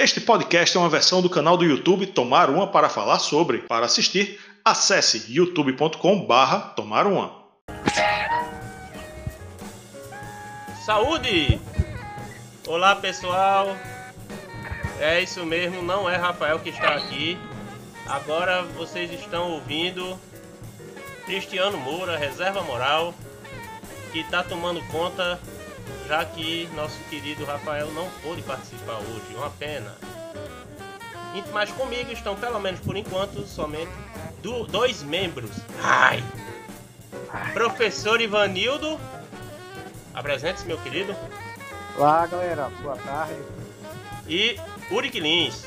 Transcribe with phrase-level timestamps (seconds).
[0.00, 3.58] Este podcast é uma versão do canal do YouTube Tomar Uma para falar sobre.
[3.62, 7.32] Para assistir, acesse youtube.com/barra Tomar Uma.
[10.86, 11.60] Saúde!
[12.68, 13.76] Olá pessoal,
[15.00, 17.36] é isso mesmo, não é Rafael que está aqui.
[18.06, 20.16] Agora vocês estão ouvindo
[21.26, 23.12] Cristiano Moura, reserva moral,
[24.12, 25.40] que está tomando conta
[26.06, 29.34] já que nosso querido Rafael não pôde participar hoje.
[29.34, 29.94] Uma pena.
[31.52, 33.92] Mas comigo estão, pelo menos por enquanto, somente
[34.42, 35.50] do, dois membros.
[35.82, 36.22] Ai!
[37.52, 38.98] Professor Ivanildo.
[40.14, 41.14] Apresente-se, meu querido.
[41.96, 42.70] Olá, galera.
[42.82, 43.36] Boa tarde.
[44.26, 44.58] E
[44.90, 45.64] Uric Lins.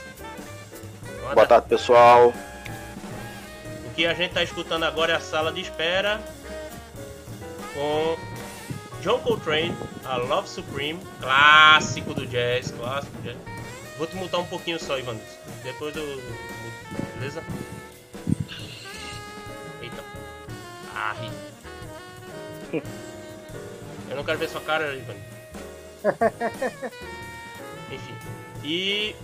[1.34, 2.34] Boa tarde, pessoal.
[3.86, 6.20] O que a gente está escutando agora é a sala de espera
[7.74, 8.18] com
[9.02, 13.38] John Coltrane, a Love Supreme, clássico do jazz, clássico do jazz.
[13.98, 15.18] Vou te mutar um pouquinho só, Ivan.
[15.64, 16.22] Depois eu.
[17.16, 17.44] Beleza?
[19.82, 20.04] Eita.
[20.94, 21.32] Ai.
[24.10, 25.16] Eu não quero ver sua cara, Ivan.
[27.92, 28.16] Enfim.
[28.64, 29.16] E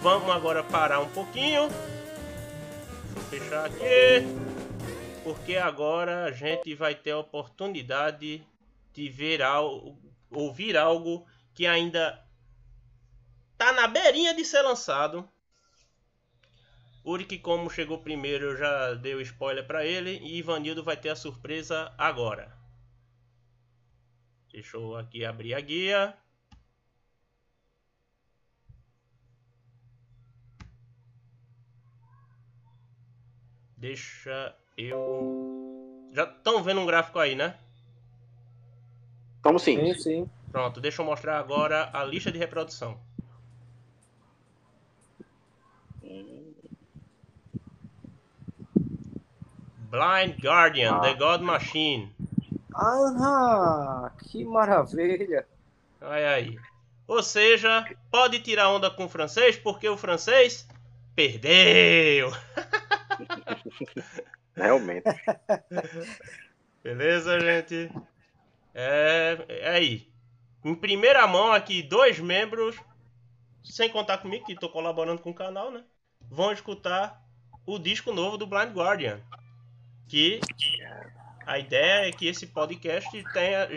[0.00, 1.68] vamos agora parar um pouquinho.
[1.68, 4.26] Deixa eu fechar aqui.
[5.22, 8.42] Porque agora a gente vai ter a oportunidade
[8.92, 9.98] de ver algo,
[10.30, 12.22] ouvir algo que ainda
[13.56, 15.28] tá na beirinha de ser lançado.
[17.04, 21.08] Uric, como chegou primeiro, eu já dei o spoiler para ele e Ivanildo vai ter
[21.08, 22.56] a surpresa agora.
[24.52, 26.16] Deixa eu aqui abrir a guia.
[33.76, 36.10] Deixa eu.
[36.12, 37.58] Já estão vendo um gráfico aí, né?
[39.42, 39.76] Como sim?
[39.76, 40.30] Sim, sim.
[40.50, 42.98] Pronto, deixa eu mostrar agora a lista de reprodução.
[49.90, 51.00] Blind Guardian, Ah.
[51.00, 52.14] The God Machine.
[52.74, 55.46] Ah, que maravilha.
[56.00, 56.58] Olha aí.
[57.06, 60.66] Ou seja, pode tirar onda com o francês, porque o francês
[61.14, 62.30] perdeu.
[64.56, 65.04] Realmente.
[66.82, 67.90] Beleza, gente?
[68.74, 70.08] É, é aí.
[70.64, 72.76] Em primeira mão aqui, dois membros,
[73.64, 75.84] sem contar comigo, que estou colaborando com o canal, né?
[76.30, 77.20] Vão escutar
[77.66, 79.20] o disco novo do Blind Guardian.
[80.08, 80.40] Que
[81.46, 83.68] a ideia é que esse podcast tenha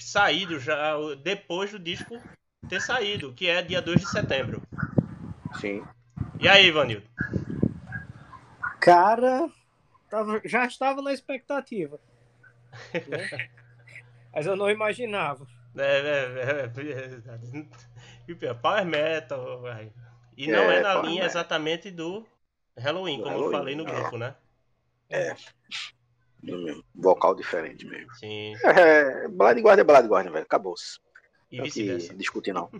[0.00, 2.20] saído já depois do disco
[2.68, 4.62] ter saído, que é dia 2 de setembro.
[5.60, 5.84] Sim.
[6.40, 7.06] E aí, Ivanildo?
[8.80, 9.48] Cara,
[10.10, 12.00] tava- já estava na expectativa.
[14.32, 14.36] né?
[14.36, 15.46] Mas eu não imaginava.
[15.76, 16.02] É, é,
[16.44, 16.72] é,
[18.44, 19.62] é, é, Power Metal.
[20.36, 22.26] E não é, É, na linha exatamente do
[22.76, 24.34] Halloween, como eu falei no grupo, né?
[26.42, 26.84] Mesmo.
[26.94, 28.12] Vocal diferente mesmo.
[28.14, 28.54] Sim.
[28.64, 30.44] É, Blind Guardian é Blind Guardian, velho.
[30.44, 30.98] Acabou-se.
[31.50, 32.14] E vice-versa.
[32.14, 32.70] discutir, não.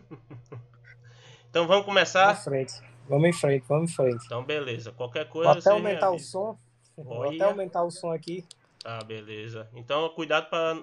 [1.51, 2.33] Então vamos Vamos começar?
[2.33, 2.73] em frente.
[3.09, 4.25] Vamos em frente, vamos em frente.
[4.25, 4.91] Então beleza.
[4.93, 5.51] Qualquer Vou coisa.
[5.53, 6.59] até você me aumentar o som.
[6.97, 8.45] Vou até aumentar o som aqui.
[8.83, 9.69] Tá, beleza.
[9.75, 10.75] Então cuidado para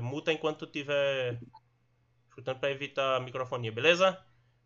[0.00, 1.38] multa enquanto tu tiver
[2.28, 4.18] escutando para evitar a microfonia, beleza?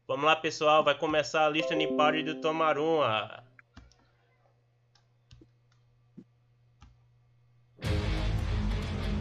[0.06, 0.84] Vamos lá, pessoal.
[0.84, 3.42] Vai começar a lista de party do Tomaruma.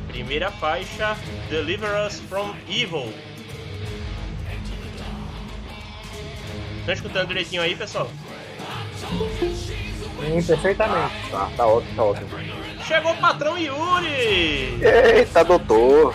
[0.07, 1.15] Primeira faixa,
[1.49, 3.13] Deliver Us from Evil.
[6.79, 8.09] Estão escutando direitinho aí, pessoal?
[10.19, 11.31] Sim, perfeitamente.
[11.31, 12.60] Tá, tá ótimo, tá ótimo.
[12.91, 14.83] Chegou o patrão Yuri!
[14.83, 16.13] Eita, doutor.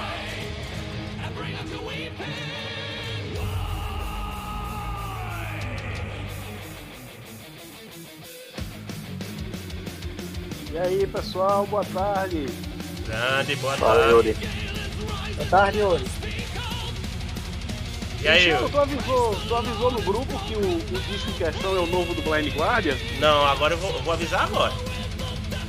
[10.70, 12.44] E aí, pessoal, boa tarde.
[13.06, 14.10] Grande, boa Fala, tarde.
[14.12, 14.36] Yuri.
[15.36, 16.04] Boa tarde, Yuri.
[18.20, 18.72] E aí, Michel, Yuri?
[18.72, 22.14] tu avisou, tu avisou no grupo que o, o disco em questão é o novo
[22.14, 22.96] do Blind Guardian?
[23.18, 24.74] Não, agora eu vou, eu vou avisar agora.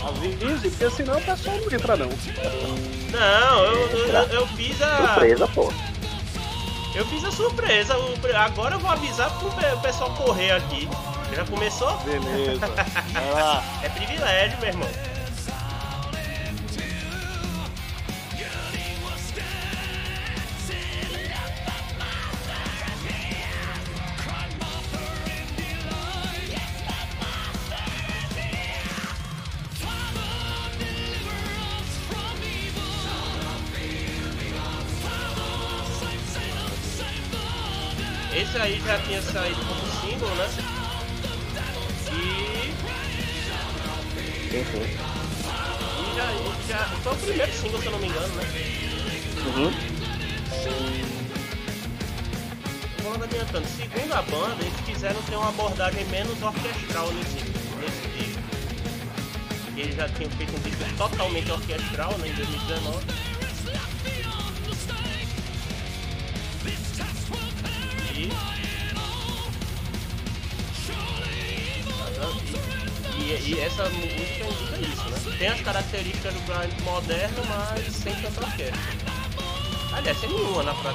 [0.03, 2.09] Avise, porque senão o pessoal não entra não.
[3.11, 5.07] Não, eu, eu, eu fiz a.
[5.07, 5.73] Surpresa, pô.
[6.95, 7.95] Eu fiz a surpresa.
[8.35, 9.51] Agora eu vou avisar pro
[9.81, 10.87] pessoal correr aqui.
[11.35, 11.97] Já começou?
[11.99, 12.67] Beleza.
[13.83, 14.89] É privilégio, meu irmão.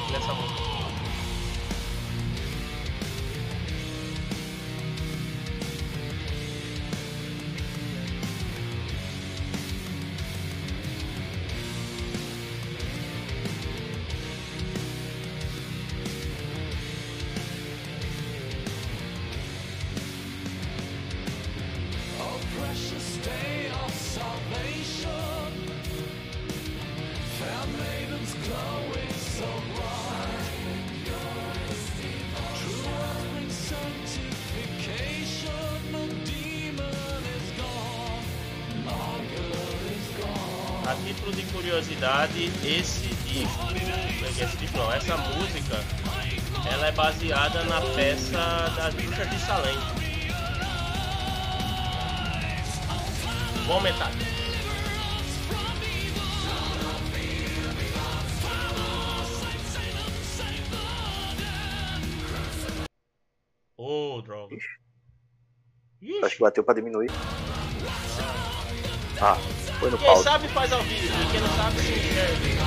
[0.00, 0.37] Sem
[42.02, 43.62] de curiosidade, esse disco,
[44.43, 45.76] esse disco não, essa música,
[46.69, 48.38] ela é baseada na peça
[48.76, 49.75] das Bruxas de Salem.
[53.66, 54.10] Vou aumentar.
[63.76, 64.56] Ô, droga.
[66.25, 67.10] Acho que bateu pra diminuir.
[69.20, 69.37] Ah,
[69.90, 70.23] no quem pause.
[70.23, 72.62] sabe faz ao vivo, e quem não sabe se enxerga.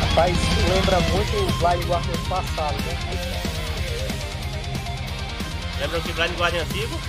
[0.00, 0.36] Rapaz,
[0.72, 2.96] lembra muito o Blind Guardian passado, né?
[5.80, 7.00] Lembra que Blind Guardian antigo?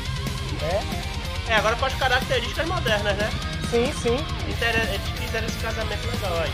[0.64, 1.52] É?
[1.52, 3.55] É, agora com as características modernas, né?
[3.70, 4.26] Sim, sim.
[4.48, 6.52] Eles fizeram esse casamento legal aí.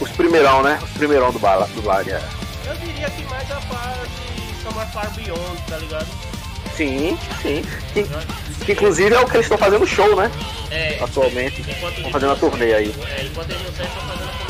[0.00, 0.78] Os primeirão, né?
[0.82, 2.20] Os primeirão do bala, do Blag, é.
[2.66, 6.06] Eu diria que mais a fase Somewhere Far Beyond, tá ligado?
[6.76, 7.62] Sim, sim.
[7.92, 8.04] Que,
[8.64, 10.30] que inclusive é o que eles estão fazendo show, né?
[10.70, 11.60] É, Atualmente.
[11.60, 12.94] enquanto Estão fazendo a turnê aí.
[13.06, 14.41] É, enquanto eles não saem, estão fazendo a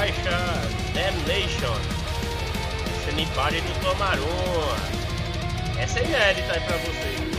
[0.00, 0.38] faixa,
[0.94, 1.76] Damnation.
[3.12, 4.76] Anybody do Tomaruma.
[5.78, 7.29] Essa é inédita aí pra vocês.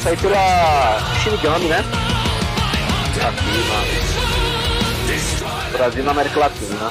[0.00, 1.84] sair pela Shinigami, né?
[3.26, 3.80] Aqui na
[5.76, 6.90] Brasil na América Latina.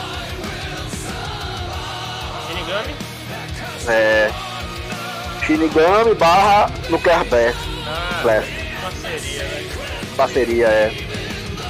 [2.48, 2.96] Shinigami?
[3.88, 4.30] É.
[5.46, 7.58] Shinigami barra Nuclear Blast.
[7.88, 8.48] Ah, Blast.
[8.82, 9.66] parceria, né?
[10.16, 10.94] Parceria, é.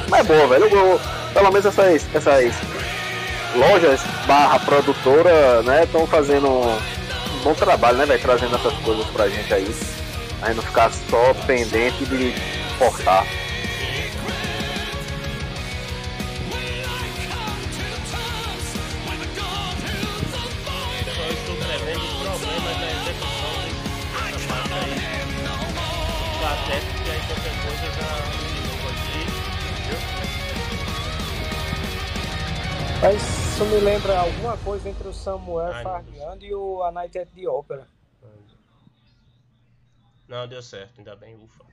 [0.09, 0.65] Mas é boa, velho.
[0.65, 0.99] Eu-
[1.33, 2.53] pelo menos essas, essas
[3.55, 6.79] lojas barra produtora, né, estão fazendo um
[7.43, 8.19] bom trabalho, né, velho?
[8.21, 9.73] Trazendo essas coisas pra gente aí.
[10.79, 12.29] Ficar só pendente de
[12.73, 13.25] importar.
[21.03, 23.51] Só estou prevendo problemas na execução
[24.31, 24.95] dessa parte aí.
[26.45, 28.11] Até que aí qualquer coisa já
[28.69, 29.21] novo aqui.
[29.85, 29.99] Viu?
[33.01, 37.19] Mas isso me lembra alguma coisa entre o Samuel Ai, Farmiando e o A Night
[37.19, 37.98] at the Opera.
[40.29, 41.65] Não, deu certo, ainda bem, ufa.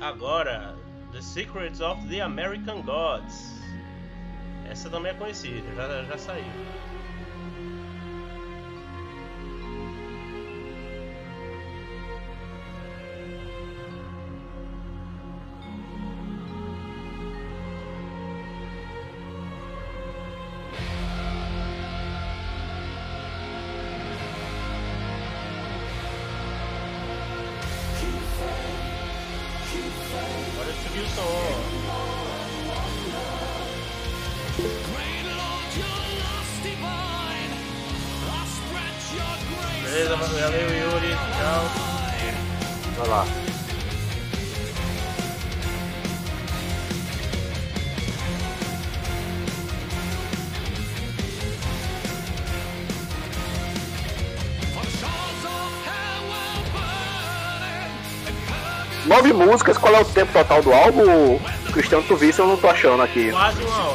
[0.00, 0.76] Agora,
[1.12, 3.60] The Secrets of the American Gods.
[4.68, 6.44] Essa também é conhecida, já, já saiu.
[59.20, 61.38] Nove músicas, qual é o tempo total do álbum?
[61.74, 63.30] Cristiano, tu visse, eu não tô achando aqui.
[63.30, 63.89] Quase uma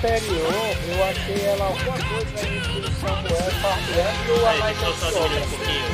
[0.00, 5.90] anterior, eu achei ela alguma coisa entre o Samuel Farmiando e o A um pouquinho.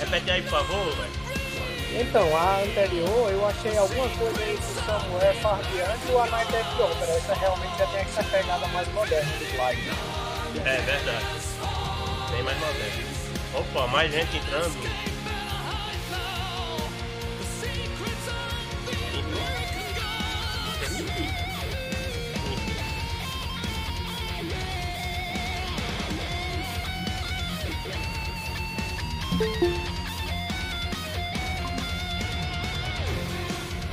[0.00, 1.22] Repete aí, por favor, velho.
[2.00, 6.56] Então, a anterior, eu achei alguma coisa entre o Samuel Farmiando e o A Night
[6.56, 7.12] at the Opera.
[7.12, 10.66] Essa realmente já tem essa pegada mais moderna do Blind.
[10.66, 11.26] É verdade.
[12.32, 13.02] Bem mais moderno.
[13.54, 15.11] Opa, mais gente entrando.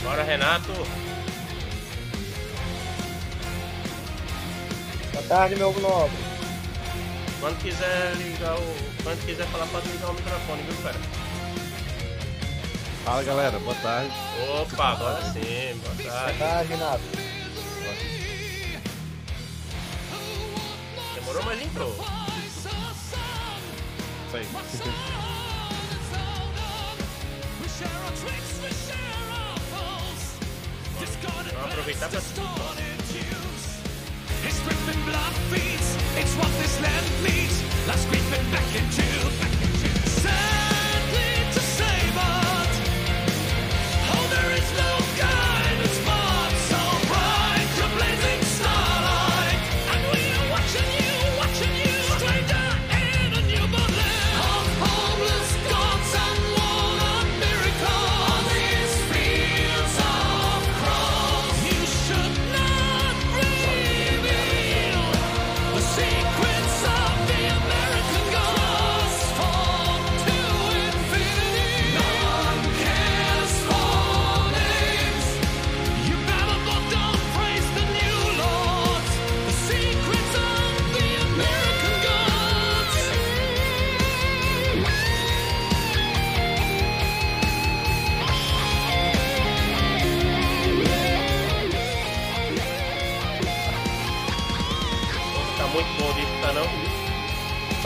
[0.04, 0.72] Bora, Renato.
[5.14, 6.18] Boa tarde, meu nobre.
[7.40, 8.76] Quando quiser ligar o.
[9.04, 11.00] Quando quiser falar, pode ligar o microfone, viu, cara?
[13.06, 14.12] Fala galera, boa tarde.
[14.62, 16.40] Opa, agora sim, boa Boa tarde.
[16.40, 17.04] tarde, Renato.
[21.16, 21.96] Demorou, mas entrou.
[24.28, 25.29] Isso aí.
[38.76, 39.04] Into,
[39.40, 40.10] back into.
[40.10, 42.70] Sadly to say, but
[44.12, 45.49] oh, there is no guidance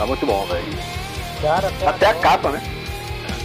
[0.04, 0.66] Tá muito bom, velho.
[1.40, 2.62] Cara, Até a capa, né?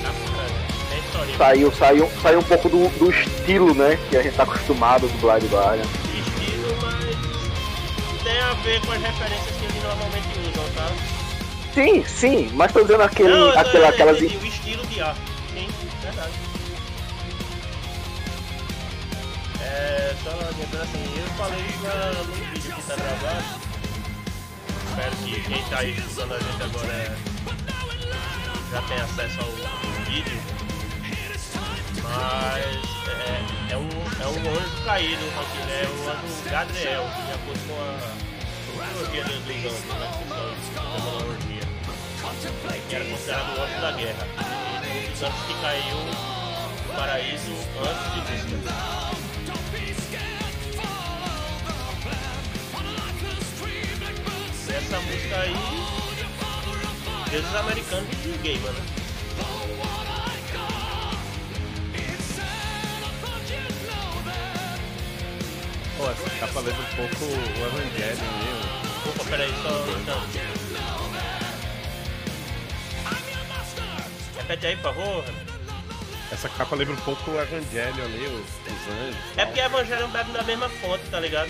[0.03, 1.25] Tá.
[1.37, 3.97] Saiu, saiu, saiu um pouco do, do estilo, né?
[4.09, 5.85] Que a gente tá acostumado do Blind Guardian.
[6.13, 10.91] estilo, mas tem a ver com as referências que eles normalmente usam, tá?
[11.73, 14.17] Sim, sim, mas tô dizendo aquele, Não, eu tô- aquela, eu aquelas.
[14.21, 15.21] entendi, o estilo de arte.
[15.53, 15.69] Sim,
[16.03, 16.33] verdade.
[19.61, 23.58] É, só lembrando assim, eu falei isso no vídeo que tá gravado.
[24.99, 27.15] Espero que quem tá aí escutando a gente agora é-
[28.69, 29.51] já tem acesso ao
[30.03, 30.41] vídeo.
[32.03, 32.65] Mas
[33.07, 35.83] é, é um, é um anjo caído, aqui, né?
[35.83, 40.07] É um anjo Gadriel, de acordo com a mitologia dos anjos, né?
[41.47, 41.59] Que.
[42.89, 44.27] Que era considerado o anjo da guerra.
[44.83, 49.18] E um dos anjos que caiu no paraíso antes de Lúcifer.
[54.75, 55.53] Essa música aí,
[57.29, 58.81] deuses americanos de gamer, né?
[65.97, 69.09] Pô, essa capa lembra um pouco o Evangelion mesmo.
[69.09, 70.21] Opa, peraí, só então.
[74.37, 75.25] Repete aí, por favor.
[76.31, 79.37] Essa capa lembra um pouco o Evangelion ali, os, os anjos.
[79.37, 81.49] É porque Evangelho bebe da mesma fonte, tá ligado?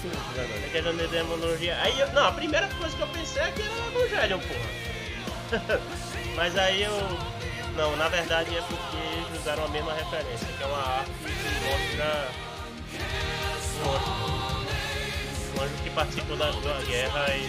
[0.00, 0.10] Sim,
[0.82, 1.76] da demonologia.
[1.82, 5.80] Aí eu, não, a primeira coisa que eu pensei é que era Evangelho, porra.
[6.36, 6.92] Mas aí eu.
[7.76, 11.28] Não, na verdade é porque eles usaram a mesma referência, que é uma arte que
[11.66, 12.28] mostra
[13.76, 14.16] um anjo,
[15.56, 17.44] um anjo que participou da, da guerra e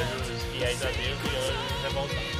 [0.00, 2.37] anjos fiéis a Deus e anjos revoltados.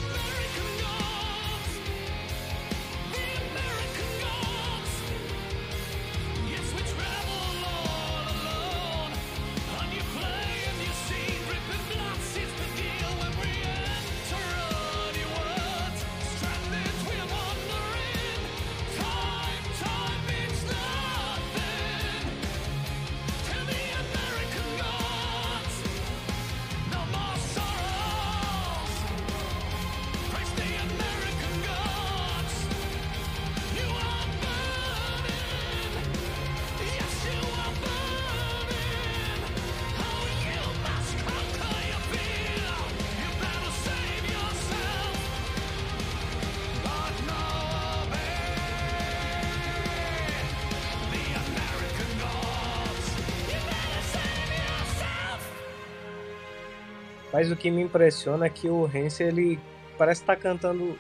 [57.38, 59.60] Mas o que me impressiona é que o Hansen, ele
[59.96, 60.98] parece estar cantando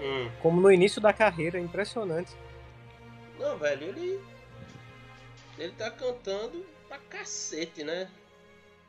[0.00, 0.28] Hum.
[0.42, 2.34] como no início da carreira, impressionante.
[3.38, 4.20] Não, velho, ele.
[5.56, 8.10] Ele tá cantando pra cacete, né?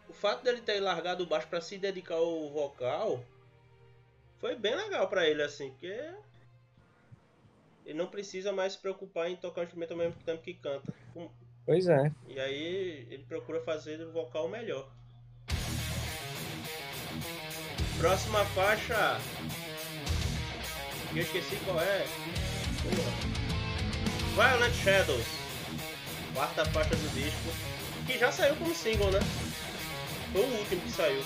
[0.09, 3.23] O fato dele ter largado o baixo pra se dedicar ao vocal
[4.39, 5.95] foi bem legal pra ele, assim, porque.
[7.85, 10.91] Ele não precisa mais se preocupar em tocar o instrumento ao mesmo tempo que canta.
[11.63, 12.11] Pois é.
[12.27, 14.89] E aí ele procura fazer o vocal melhor.
[17.97, 19.19] Próxima faixa.
[21.13, 22.05] Eu esqueci qual é.
[22.83, 23.11] Porra.
[24.35, 25.25] Violent Shadows.
[26.33, 27.49] Quarta faixa do disco.
[28.05, 29.19] Que já saiu como single, né?
[30.33, 31.23] Foi o último que saiu.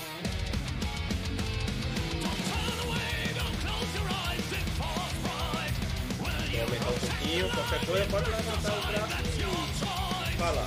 [6.50, 9.14] Vou aumentar um pouquinho, qualquer coisa, pode levantar o braço
[10.28, 10.66] e falar.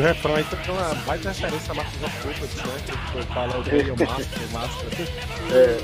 [0.00, 2.72] O refrão aí tem uma baita referência a Masters of Puppets, né?
[2.86, 3.64] Que foi fala o o
[4.08, 4.88] Master, Master.
[5.52, 5.78] É,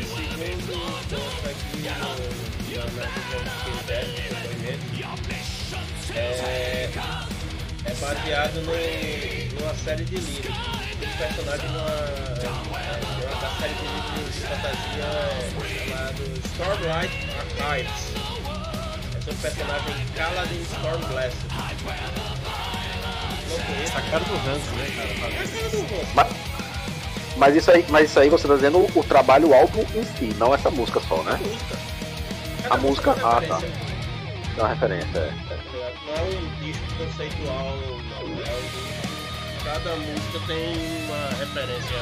[0.00, 0.72] depoimento,
[6.14, 6.90] é,
[7.84, 10.56] é baseado no, numa série de livros.
[10.96, 11.84] Um personagem numa,
[13.20, 17.12] numa da série de livros de fantasia é, chamado Stormlight
[17.60, 18.05] Archives.
[19.36, 21.50] O personagem Kaladin Stormblaster.
[23.48, 23.98] Não conheço.
[23.98, 25.08] A cara do Hans, né, cara?
[25.08, 26.14] É a cara do rosto.
[26.14, 26.28] mas,
[27.36, 30.34] mas isso aí, mas isso aí você tá dizendo o, o trabalho álbum em si,
[30.38, 31.38] não essa música só, né?
[31.42, 31.76] música.
[32.70, 33.58] A música, é uma ah tá.
[33.58, 33.86] referência.
[34.56, 35.20] É uma referência, é.
[35.20, 35.92] é.
[36.06, 38.20] Não é um disco conceitual, não.
[38.20, 38.96] É um disco.
[39.64, 42.00] Cada música tem uma referência.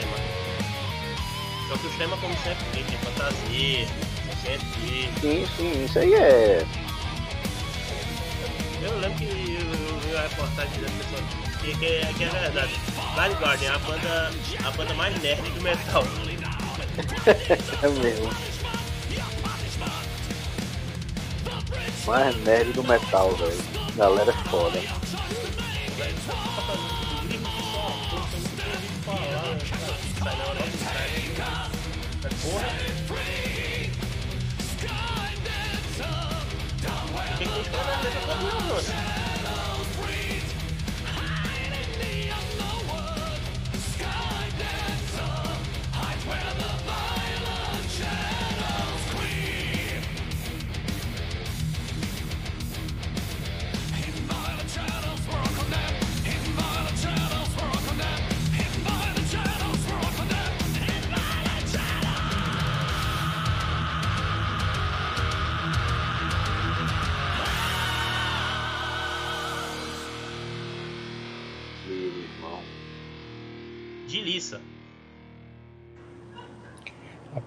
[0.00, 0.16] Tema.
[1.68, 3.86] Só que os temas, como sempre, tem tem fantasia,
[4.42, 6.66] Sim, sim, isso aí é.
[8.82, 11.22] Eu lembro que eu vi a reportagem da pessoa
[11.62, 12.74] que, que, é- que é verdade.
[13.14, 14.32] Blind Guardian é a banda,
[14.64, 16.04] a banda mais nerd do metal.
[17.82, 18.30] É mesmo.
[22.06, 23.62] Mais nerd do metal, velho.
[23.96, 24.80] Galera é foda.
[32.22, 32.91] Meu
[37.72, 39.21] 何やそれ。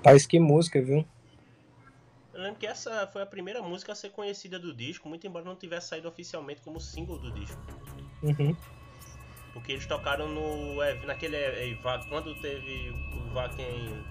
[0.05, 1.03] Rapaz, que música, viu?
[2.31, 5.43] Eu lembro que essa foi a primeira música a ser conhecida do disco, muito embora
[5.43, 7.59] não tivesse saído oficialmente como single do disco.
[8.21, 8.55] Uhum.
[9.51, 10.83] Porque eles tocaram no.
[10.83, 11.37] ev- naquele.
[11.37, 14.03] eh, va- Quando teve o Wacken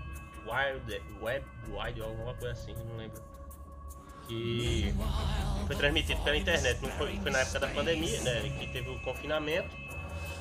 [0.44, 1.00] Wild.
[1.22, 3.22] Web Wild ou alguma coisa assim, não lembro.
[4.26, 4.92] Que
[5.68, 8.40] foi transmitido pela internet, não foi, foi na época da pandemia, né?
[8.59, 9.84] Que teve o confinamento.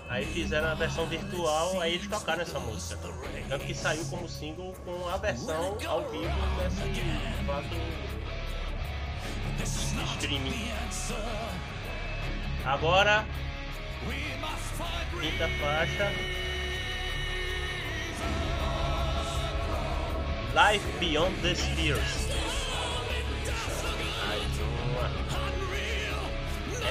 [0.09, 2.99] Aí fizeram a versão virtual, aí eles tocaram essa música.
[3.49, 6.29] Tanto que saiu como single com a versão ao vivo
[7.45, 7.75] fato
[9.57, 9.63] de
[10.13, 10.71] streaming.
[12.65, 13.25] Agora,
[15.19, 16.11] quinta faixa.
[20.53, 22.27] Life Beyond the Spheres.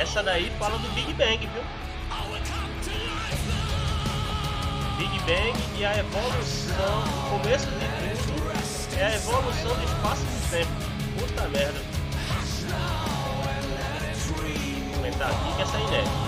[0.00, 1.81] Essa daí fala do Big Bang, viu?
[5.02, 7.72] Big Bang e a evolução, o começo de
[8.22, 10.70] tudo é a evolução do espaço e do tempo.
[11.18, 11.80] Puta merda.
[14.28, 16.22] Vou comentar aqui que essa é.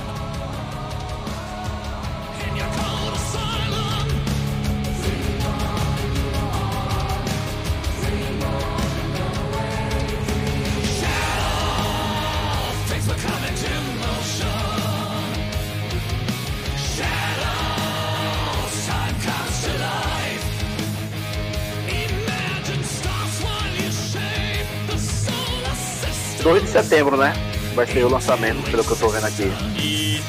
[26.45, 27.33] 2 de setembro, né?
[27.75, 29.51] Vai ser o lançamento, pelo que eu tô vendo aqui.
[29.79, 30.23] E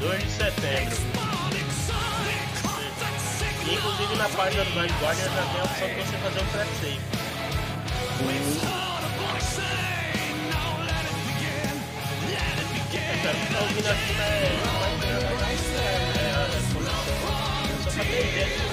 [0.00, 0.96] 2 de setembro.
[3.72, 7.00] Inclusive na página do Blind Guardian já tem a opção de você fazer um pré-save.
[12.92, 14.24] É, cara, tá ouvindo aqui na.
[15.14, 16.00] A conexão.
[17.84, 18.69] Só pra ter ideia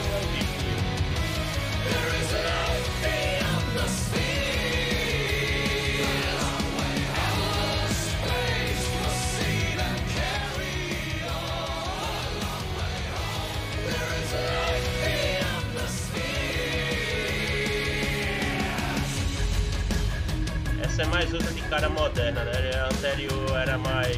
[20.99, 22.71] É mais outra de cara moderna, né?
[22.79, 24.17] A anterior era mais,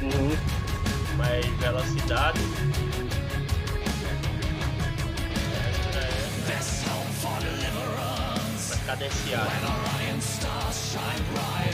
[0.00, 0.36] Uhum.
[1.16, 2.40] mais velocidade.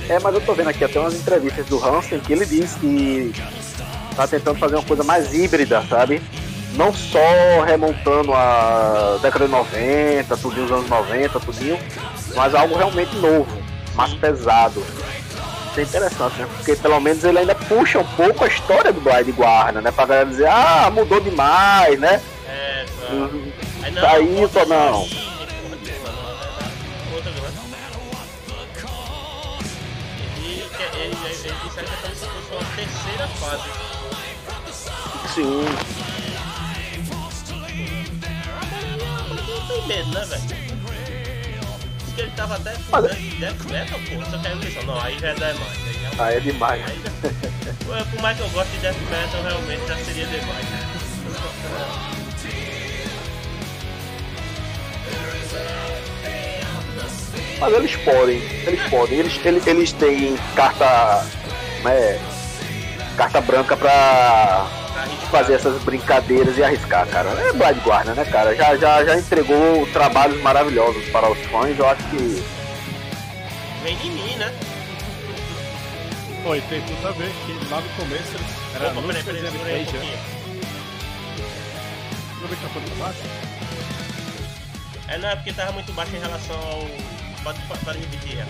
[0.09, 0.15] É.
[0.15, 3.33] É, mas eu tô vendo aqui até umas entrevistas do Hansen que ele diz que
[4.17, 6.23] tá tentando fazer uma coisa mais híbrida, sabe?
[6.75, 7.19] Não só
[7.67, 11.79] remontando a década de 90, tudinho os anos 90, tudinho,
[12.35, 13.47] mas algo realmente novo,
[13.99, 14.81] mais pesado.
[15.73, 16.49] Isso é interessante, né?
[16.57, 19.91] Porque pelo menos ele ainda puxa um pouco a história do Blind Guarda, né?
[19.91, 22.23] Pra galera dizer, ah, mudou demais, né?
[22.49, 23.13] É, só.
[23.13, 23.53] Uhum.
[23.83, 25.01] Aí Tá isso ou não?
[25.01, 25.33] nenhuma, não,
[31.27, 31.41] é é
[32.13, 33.69] fosse uma terceira fase.
[35.35, 35.65] Sim.
[39.49, 40.68] Não tem medo, né, velho?
[42.19, 43.05] Que ele tava até com Mas-
[43.39, 44.25] death, metal, pô.
[44.29, 45.61] Só que aí eu pensei, não, aí já é demais.
[45.87, 46.83] Aí já, Ah, é demais.
[46.85, 50.65] aí já, por mais que eu goste de death metal, realmente já seria demais.
[50.65, 50.89] né?
[57.61, 59.19] Mas eles podem, eles podem.
[59.19, 61.27] Eles, eles, eles têm carta.
[61.85, 62.21] Né,
[63.17, 64.67] carta branca pra
[64.99, 65.31] Pra arriscar.
[65.31, 67.29] fazer essas brincadeiras e arriscar, cara.
[67.31, 68.55] É Blind Guarda, né, cara?
[68.57, 71.79] Já, já, já entregou trabalhos maravilhosos para os fãs.
[71.79, 72.45] Eu acho que.
[73.83, 74.53] Vem de mim, né?
[76.43, 79.41] Pô, e tem tudo a ver que lá no começo eles era Opa, peraí, peraí,
[79.43, 80.19] segura aí Heritage, pouquinho.
[82.35, 83.19] Tudo bem que tá baixo?
[85.09, 86.87] É, não, é porque tava muito baixo em relação ao.
[87.45, 88.47] Pode, pode, repetir, Renan.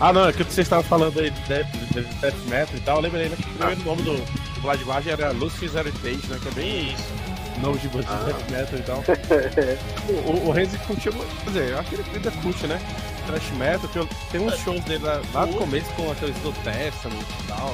[0.00, 2.96] Ah, não, é que vocês estavam falando aí de Death, de Death Metal e tal.
[2.96, 6.38] Eu lembrei né, que o primeiro nome do, do Blood Guard era Lucifer's Heritage, né?
[6.40, 7.60] Que é bem Isso.
[7.60, 9.04] novo de de Death Metal e tal.
[10.08, 12.80] o, o, o Renzi curtiu, muito, quer dizer, eu acho que ele ainda curte, né?
[13.26, 17.20] Thrash Metal, eu, tem uns shows dele lá, lá no começo com aqueles do Testament
[17.20, 17.70] e tal.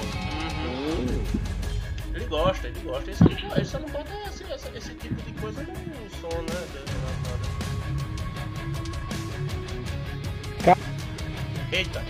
[0.64, 1.24] Uhum.
[2.14, 3.10] Ele gosta, ele gosta.
[3.10, 6.68] Ele só, ele só não bota esse, esse, esse tipo de coisa no som, né?
[11.70, 12.02] Eita!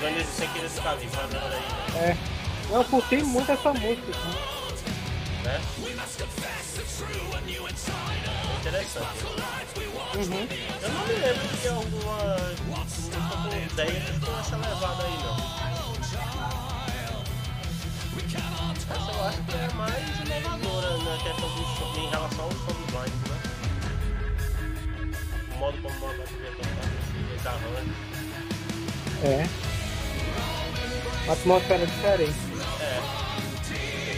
[0.00, 2.33] Grande sem querer ficar vivo, mas agora aí, É.
[2.70, 4.10] Eu curti muito essa música.
[4.10, 4.54] assim.
[5.44, 5.60] né?
[8.60, 9.24] Interessante.
[10.14, 10.48] Uhum.
[10.82, 12.18] Eu não me lembro de alguma
[12.66, 15.64] música com ideia com essa levada aí, não.
[18.84, 22.50] Essa eu acho que é a mais inovadora na questão do som, em relação ao
[22.50, 23.38] som do blind, né?
[25.54, 27.94] O modo como o Blind vai tocar esse, esse arranjo.
[29.24, 29.48] É.
[31.24, 32.53] Uma atmosfera diferente.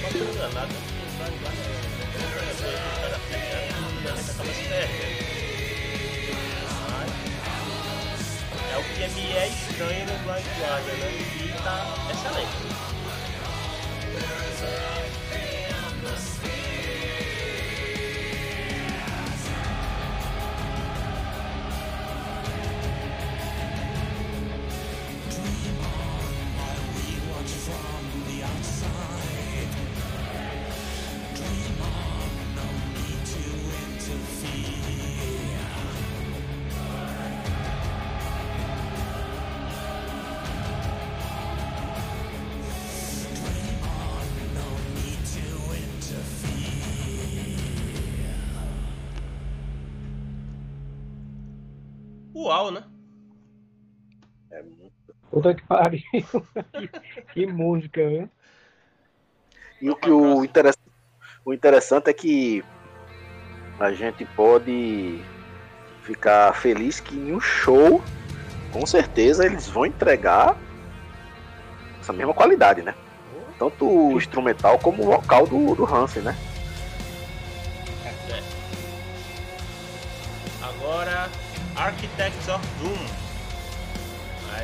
[0.07, 0.17] É.
[8.79, 11.09] O que me é estranho no Blind Guardian, né?
[11.41, 11.77] E tá
[12.13, 12.57] excelente.
[55.31, 56.01] Puta que pariu.
[56.13, 56.91] que,
[57.33, 58.31] que música, viu?
[59.81, 60.79] E o que o, interess-
[61.45, 62.65] o interessante é que
[63.79, 65.21] a gente pode
[66.03, 68.03] ficar feliz que em um show,
[68.73, 70.57] com certeza, eles vão entregar
[72.01, 72.95] essa mesma qualidade, né?
[73.59, 76.37] Tanto o instrumental como o vocal do, do Hansen, né?
[80.63, 81.29] Agora,
[81.75, 83.26] Architects of Doom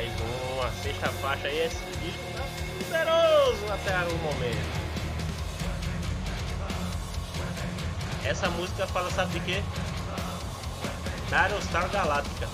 [0.03, 2.43] aí com a sexta faixa aí, esse disco tá
[2.77, 4.83] poderoso até algum momento.
[8.25, 9.63] Essa música fala, sabe de quê?
[11.29, 12.47] Battlestar Galáctica.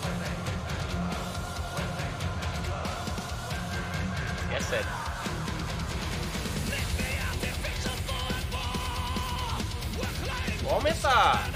[4.55, 4.87] É sério.
[10.63, 11.49] Vamos começar.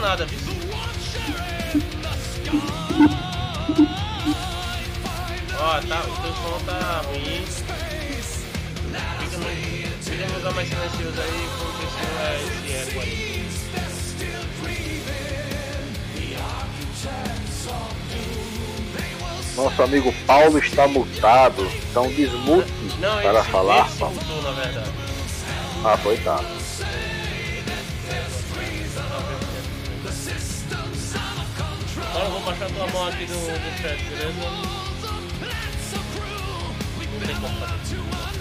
[0.00, 0.38] Nada, viu?
[5.58, 7.44] Ó, tá, o teu som tá ruim.
[9.18, 9.46] Fica no.
[10.02, 13.46] Fica no lugar mais silencioso aí, porque isso é esse eco aí.
[19.56, 21.66] Nosso amigo Paulo está mutado.
[21.90, 23.80] Então desmute Não, para falar.
[23.80, 24.14] ele se Paulo.
[24.14, 24.90] mutou, na verdade.
[25.84, 26.40] Ah, foi tá.
[32.16, 34.32] Agora eu vou baixar tua mão aqui no, no chat, beleza?
[37.12, 38.35] Não tem como fazer.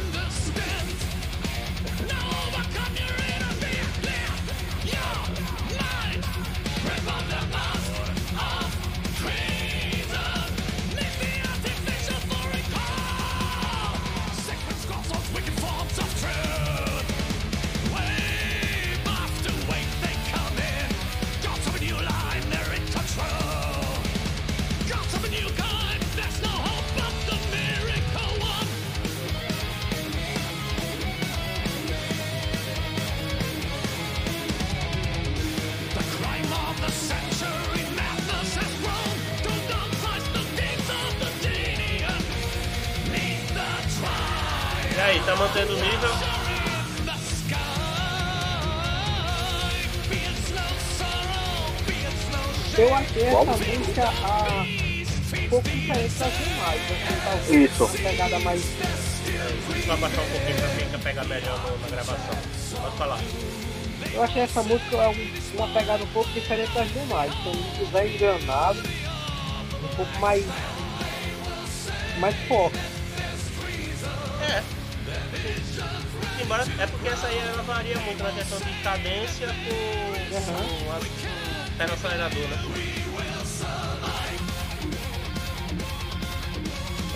[52.78, 53.44] Eu achei Qual?
[53.44, 56.82] essa música ah, um pouco diferente das demais.
[56.82, 57.84] Assim, talvez Isso.
[57.86, 58.62] uma pegada mais.
[59.86, 62.38] Só baixar um pouquinho pra ficar pegar melhor no- na gravação.
[62.82, 63.20] Pode falar.
[64.14, 67.32] Eu achei essa música é um- uma pegada um pouco diferente das demais.
[67.32, 68.80] Se eu não estiver enganado,
[69.84, 70.46] um pouco mais.
[72.20, 72.78] mais forte.
[74.42, 74.64] É.
[76.42, 80.64] Embora, é porque essa aí ela varia muito na questão de cadência com, Aham.
[80.64, 81.45] com, a- com
[81.78, 82.58] pé no acelerador, né?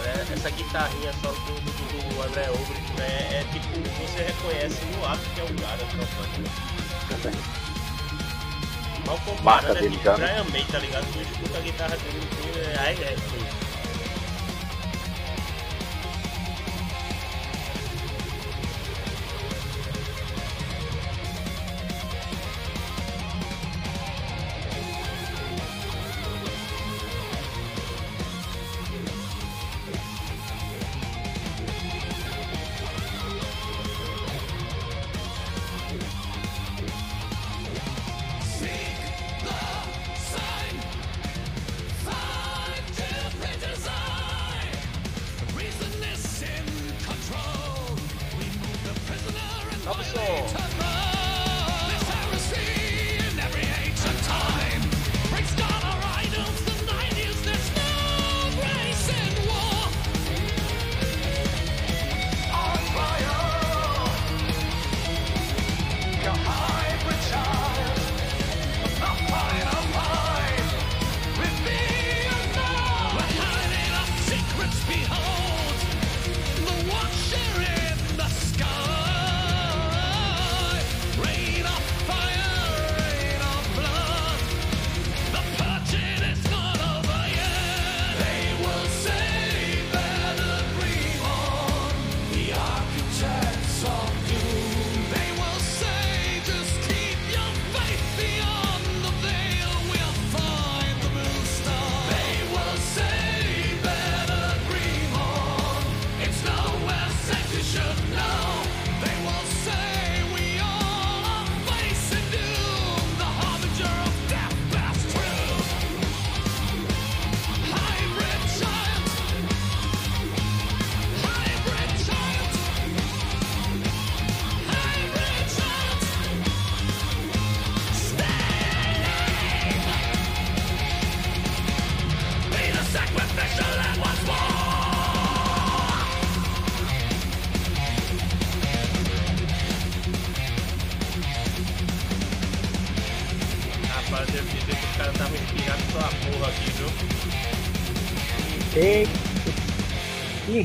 [0.06, 3.42] É, Essa guitarrinha só do, do, do André Obrecht, né?
[3.42, 6.44] É tipo, você reconhece no ato que é o cara tocando.
[7.26, 7.32] né?
[9.06, 10.28] Mal Marca comparando, é tipo já, né?
[10.28, 11.06] Brian May, tá ligado?
[11.14, 13.49] Tu escuta a guitarra dele, é, aí é, é, Sobe
[50.16, 50.69] o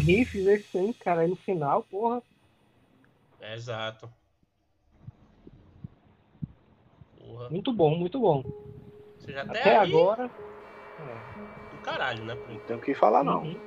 [0.05, 2.23] riffs esse aí, cara, aí no final, porra.
[3.41, 4.11] Exato.
[7.19, 7.51] Porra.
[7.51, 8.43] Muito bom, muito bom.
[9.27, 10.31] Já até, Até aí, agora.
[11.71, 12.37] do caralho, né?
[12.49, 13.43] Não tem o que falar não.
[13.43, 13.61] Uhum.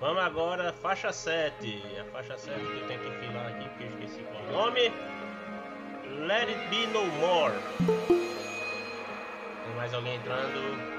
[0.00, 1.82] Vamos agora, faixa 7.
[2.00, 4.52] A faixa 7 que eu tenho que filar aqui porque eu esqueci qual é o
[4.52, 4.92] nome.
[6.26, 7.54] Let It Be No More.
[8.06, 10.97] Tem mais alguém entrando?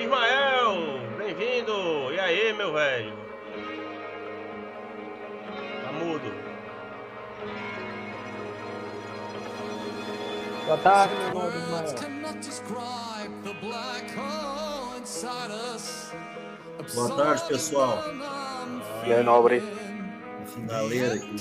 [0.00, 2.12] Ismael, bem-vindo!
[2.12, 3.12] E aí, meu velho?
[5.82, 6.32] Tá mudo.
[10.66, 11.94] Boa tarde, meu Ismael.
[11.94, 16.12] cannot describe the black hole inside us.
[16.94, 17.98] Boa tarde, pessoal.
[19.04, 19.60] E aí, nobre?
[20.46, 21.34] Finaleira aqui.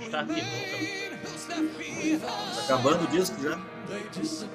[0.00, 1.03] Está aqui nunca.
[1.46, 3.58] Tá acabando o disco já?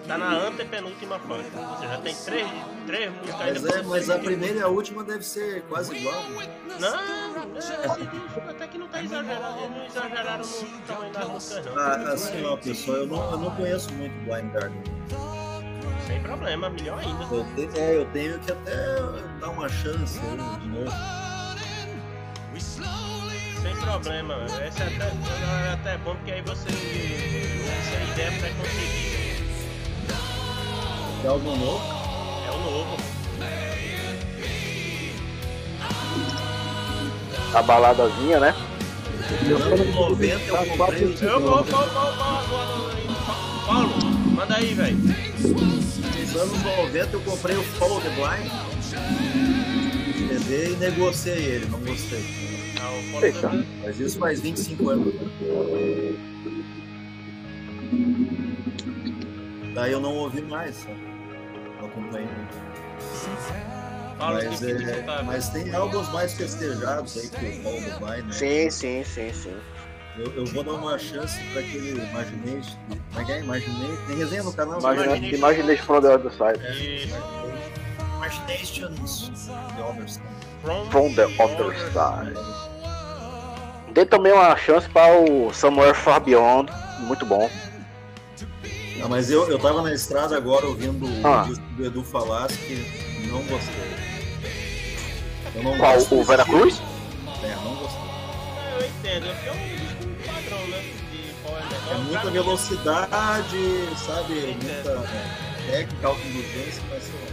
[0.07, 1.49] Tá na antepenúltima faixa.
[1.49, 2.47] Você já tem três,
[2.87, 3.79] três músicas Mas, ainda.
[3.79, 6.15] é, mas a primeira e a última deve ser quase igual.
[6.79, 9.59] Não, esse disco até que não tá exagerado.
[9.59, 11.77] Eles não exageraram no tamanho das músicas, não.
[11.77, 14.83] Ah, assim, ó, pessoal, eu não, eu não conheço muito Blind Guardian.
[16.07, 17.23] Sem problema, melhor ainda.
[17.31, 18.75] Eu, te- é, eu tenho que até
[19.39, 20.91] dar uma chance aí de novo.
[23.69, 24.35] Sem problema.
[24.67, 26.69] Esse é até, é até bom porque aí você.
[26.69, 29.09] Essa é ideia pra conseguir.
[31.23, 31.81] É algo novo?
[32.47, 32.97] É o novo.
[37.53, 38.55] A baladazinha, né?
[39.47, 41.03] Nos anos 90 eu comprei.
[41.03, 42.89] Eu vou, vou, vou, vou.
[43.67, 44.03] Paulo,
[44.35, 44.97] manda aí, velho.
[44.97, 48.51] Nos anos 90 eu comprei o Follow the Blind.
[50.27, 52.48] CD e negociei ele, não gostei.
[52.89, 53.65] Ah, Paulo.
[53.83, 55.13] Mas isso faz 25 anos.
[59.75, 60.99] Daí eu não ouvi mais, sabe?
[61.79, 62.69] Não acompanhei muito.
[64.17, 68.33] Paulo, Mas, é, mas tem álbuns mais festejados aí que o the Blind, né?
[68.33, 69.55] Sim, sim, sim, sim.
[70.17, 72.77] Eu, eu vou dar uma chance para aquele Imagination.
[72.89, 73.39] Como é que é?
[73.39, 74.05] Imagination.
[74.07, 74.79] Tem resenha no canal?
[74.79, 75.37] Imagina, Imagination.
[75.37, 76.59] imagina esse from the other side.
[76.83, 77.15] Isso.
[78.17, 79.29] Imaginations.
[79.77, 80.91] The Other Side.
[80.91, 82.68] From the other side.
[83.93, 85.51] Dei também uma chance para o
[85.93, 86.71] Far Beyond.
[87.01, 87.49] Muito bom.
[89.01, 91.43] Ah, mas eu, eu tava na estrada agora ouvindo Ah.
[91.43, 94.09] o disco do Edu Falaschi que não gostei.
[95.55, 95.93] Eu não Qual?
[95.93, 96.75] gosto O Veracruz?
[96.75, 96.89] tipo.
[97.45, 97.99] É, não gostei.
[98.01, 100.83] É, eu entendo, é é um disco padrão, né?
[101.13, 101.91] Metal.
[101.91, 104.33] É muita velocidade, sabe?
[104.61, 107.29] Muita é, técnica, autoindulgência, mas sei lá.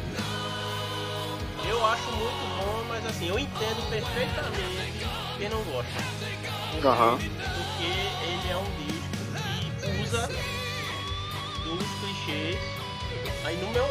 [1.68, 5.05] Eu acho muito bom, mas assim, eu entendo perfeitamente
[5.36, 5.90] quem não gosta.
[6.84, 7.18] Aham.
[7.18, 10.28] Porque ele é um disco que usa
[11.64, 12.58] dos clichês.
[13.44, 13.86] Aí no meu,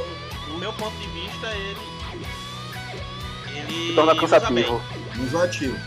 [0.49, 1.95] no meu ponto de vista ele.
[3.55, 4.81] Ele Se torna cansativo.
[5.17, 5.77] Enjoativo.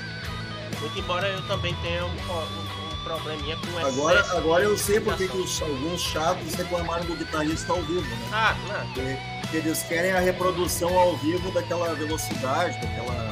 [0.81, 5.29] Muito embora eu também tenha um, um, um probleminha com Agora, agora eu sei porque
[5.29, 8.29] que os, alguns chatos reclamaram do guitarrista ao vivo, né?
[8.33, 8.87] Ah, não.
[8.93, 13.28] Porque, porque eles querem a reprodução ao vivo daquela velocidade, daquela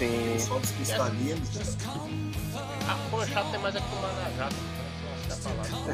[0.00, 0.38] Sim.
[0.38, 1.48] solos cristalinos.
[2.88, 3.86] Ah, pô, chato tem mais é que
[4.36, 4.56] jata.
[5.28, 5.90] Nossa, tá falando.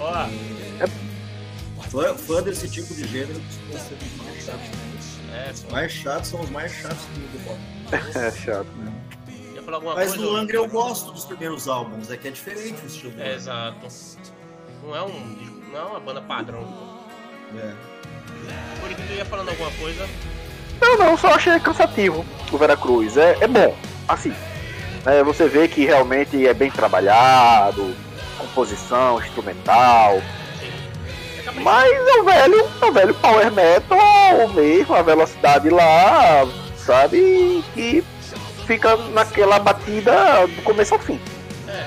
[0.00, 4.68] Ó, Fã, fã desse tipo de gênero costuma ser os mais chatos.
[5.32, 7.60] é, Os mais chatos são os mais chatos do rock.
[8.18, 8.66] É chato.
[9.72, 10.24] alguma Mas coisa?
[10.24, 13.20] do Angra eu gosto dos primeiros álbuns, é que é diferente o estilo.
[13.20, 13.86] É, exato.
[14.82, 16.62] Não é um não é uma banda padrão.
[17.56, 17.74] É.
[18.80, 20.06] Por isso tu ia falando alguma coisa.
[20.96, 23.16] Não, não, só achei cansativo o Veracruz.
[23.16, 23.74] É, é bom,
[24.08, 24.32] assim.
[25.04, 27.94] né, você vê que realmente é bem trabalhado,
[28.38, 30.22] composição, instrumental.
[31.38, 31.64] É capricho.
[31.64, 37.62] Mas é o velho, é o velho power metal mesmo, a velocidade lá, sabe?
[37.76, 38.02] E
[38.66, 41.20] fica naquela batida do começo ao fim.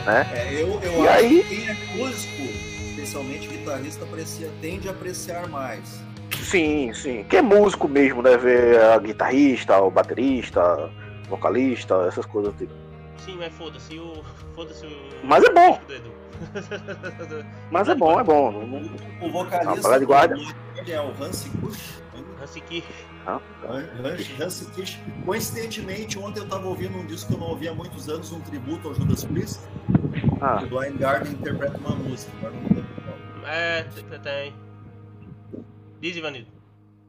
[0.06, 0.28] Né?
[0.34, 1.44] É, eu, eu E acho aí?
[1.44, 2.42] que quem é músico,
[2.90, 6.02] especialmente guitarrista, aprecia, tende a apreciar mais.
[6.36, 7.26] Sim, sim.
[7.30, 8.38] Quem é músico mesmo, né?
[8.38, 10.90] Ver a guitarrista, o baterista,
[11.30, 12.74] vocalista, essas coisas tipo.
[13.18, 14.24] Sim, mas foda-se o.
[14.56, 14.92] Foda-se o.
[15.24, 15.70] Mas é bom.
[15.72, 16.12] disco do Edu.
[17.70, 18.90] Mas é bom, é bom.
[19.22, 20.36] O vocalista de guarda.
[20.36, 22.02] do Blood é o Hansi Kusch.
[22.42, 22.88] Hansi Kirsch.
[23.28, 24.98] Ah, Han- Hansi Kusch.
[25.24, 28.42] Coincidentemente, ontem eu estava ouvindo um disco que eu não ouvia há muitos anos, um
[28.42, 29.60] tributo ao Judas Priest.
[30.42, 32.86] ah, O Blind Guardian interpreta uma música, agora não lembro
[33.40, 33.48] qual.
[33.54, 34.54] É, tem- tem.
[36.02, 36.50] Diz, Ivanildo.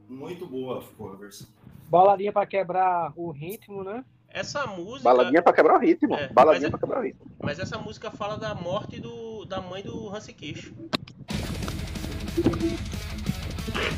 [0.08, 1.46] Muito boa ficou a versão.
[1.88, 4.04] Baladinha pra quebrar o ritmo, né?
[4.28, 5.02] Essa música.
[5.04, 6.14] baladinha pra quebrar o ritmo.
[6.14, 7.26] É, baladinha mas é- pra quebrar o ritmo.
[7.42, 10.72] Mas essa música fala da morte do, da mãe do Hansi Kirsch.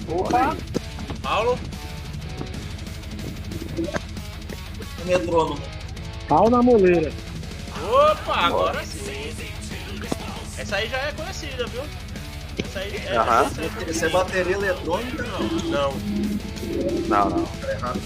[0.09, 0.57] Opa!
[1.23, 1.59] Paulo?
[5.03, 5.61] O metrônomo.
[6.29, 7.13] Pau na moleira.
[8.13, 9.35] Opa, agora sim.
[10.59, 11.83] Essa aí já é conhecida, viu?
[12.75, 13.17] essa aí é.
[13.17, 13.43] Aham.
[13.43, 13.89] Uhum.
[13.89, 15.41] Essa é bateria eletrônica, não?
[15.41, 15.93] Não.
[17.09, 17.47] Não, não.
[17.47, 18.01] Tá errado.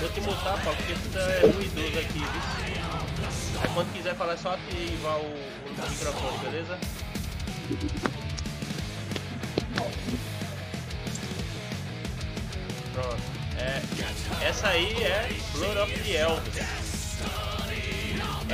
[0.00, 3.60] Vou te mostrar, Paulo, porque isso tá, é ruidoso aqui, viu?
[3.60, 6.78] Aí quando quiser falar é só ativar o, o microfone, beleza?
[12.94, 13.38] Pronto.
[13.58, 16.87] É, essa aí é Blood of the Elves.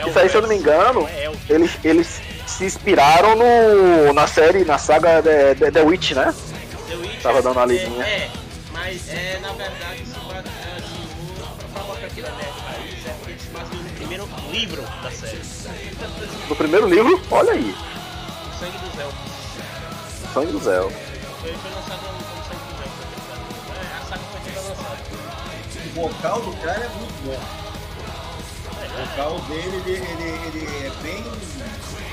[0.07, 4.65] Isso aí, se eu não me engano, É eles, eles se inspiraram no, na série,
[4.65, 6.35] na saga The, The, The Witch, né?
[6.89, 8.05] The Witcher Tava dando uma é, lidinha.
[8.05, 8.31] É,
[8.73, 11.09] mas é, na verdade, se base, é, assim,
[11.41, 15.11] o- pra botar aqui na net raiz, é porque eles baseiam no primeiro livro da
[15.11, 15.41] série.
[16.49, 19.35] No primeiro livro, olha aí, O Sangue dos Elfos.
[20.35, 20.81] Sangue do Zé.
[20.81, 23.05] Foi, foi lançado como Sangue dos Elfos.
[23.71, 24.95] É, a saga foi lançada.
[25.87, 27.64] O vocal do cara é muito bom.
[28.95, 31.25] O vocal dele, ele, ele, ele é bem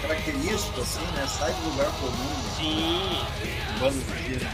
[0.02, 1.28] característico, assim, né?
[1.28, 2.34] Sai do lugar comum.
[2.58, 3.22] Sim.
[3.80, 4.48] Bando de tiro.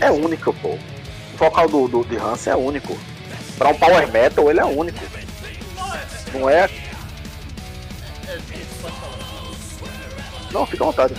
[0.00, 0.70] É único, pô.
[0.70, 0.78] O
[1.36, 2.98] vocal do, do de Hans é único.
[3.56, 4.98] Pra um power metal, ele é único.
[6.32, 6.64] Não é.
[6.64, 6.66] É,
[8.36, 9.18] isso pode falar.
[10.52, 11.14] Não, fica à vontade.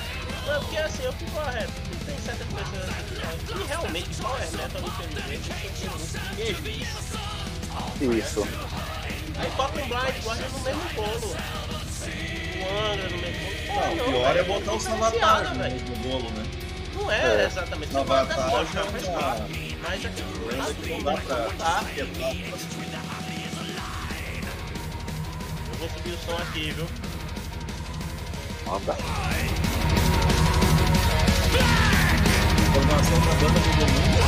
[0.45, 1.69] Não, porque assim, eu fico a rap.
[2.05, 3.15] Tem certas pessoas assim,
[3.47, 6.19] que realmente Power Metal, infelizmente, tem que ser muito.
[8.17, 8.47] Isso.
[9.39, 11.35] Aí toca um blind, guarda no mesmo bolo.
[12.59, 13.79] O Angra no mesmo bolo.
[13.79, 14.79] Não, o pior é botar o
[15.55, 15.79] velho.
[15.89, 16.43] no bolo, né?
[16.95, 17.45] Não é, É.
[17.45, 17.93] exatamente.
[17.93, 19.47] Não Você vai bota tá, tá.
[19.81, 21.45] Mas aqui Não dá pra tá.
[21.45, 21.85] espetar.
[25.71, 26.87] Eu vou subir o som aqui, viu?
[28.65, 28.95] Manda.
[32.73, 34.19] Formação da banda mudou muito.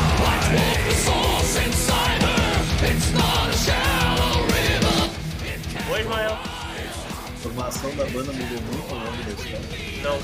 [6.01, 6.31] Ismael.
[6.31, 9.59] A formação da banda mudou muito ao longo da história.
[10.03, 10.19] Não.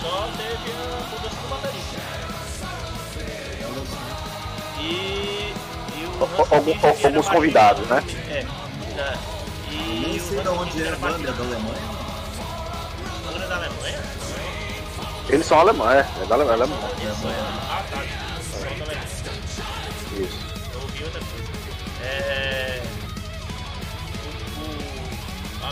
[0.00, 2.00] Só teve a mudança do baterista.
[4.80, 5.54] E.
[5.96, 8.02] E o Hans algum- alguns convidados, né?
[8.28, 8.42] É.
[8.94, 9.18] né?
[9.70, 11.96] E Nem o sei de onde é a banda, é da Alemanha.
[13.24, 14.02] Banda é da Alemanha?
[15.28, 16.54] Eles são alemães, é, é da Alemanha.
[16.62, 16.76] alemã.
[17.00, 17.30] Eles são.
[17.30, 17.96] Ah, tá.
[17.98, 19.02] Alemanha.
[20.12, 20.38] Isso.
[20.72, 21.50] Eu ouvi outra coisa.
[22.04, 22.65] É.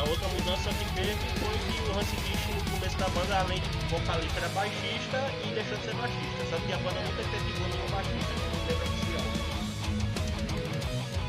[0.09, 3.69] outra mudança que teve foi que o Hans Christian, no começo da banda, além de
[3.91, 6.41] vocalista, era baixista e deixou de ser baixista.
[6.51, 9.27] Só que a banda nunca efetivou nenhum baixista no letra oficial.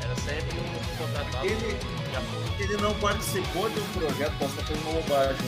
[0.04, 1.78] Era sempre um contratado Ele-
[2.10, 2.46] de apoio.
[2.60, 5.48] Ele não participou de um projeto, posso estar uma bobagem,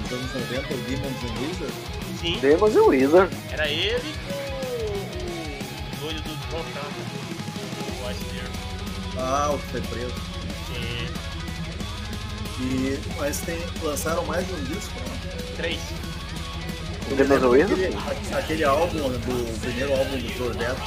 [0.00, 1.74] nos anos 90, o Demons and Wizards.
[2.20, 3.36] Sim, Demons e Wizard.
[3.52, 4.34] era ele com
[5.96, 6.64] o doido do John
[8.06, 8.48] o Ice Bear.
[9.18, 10.14] Ah, o que foi preso.
[10.14, 10.35] E
[12.58, 15.36] E, mas tem, lançaram mais de um disco, né?
[15.56, 15.80] três.
[17.72, 17.96] Aquele,
[18.34, 20.80] aquele álbum, do primeiro álbum do projeto,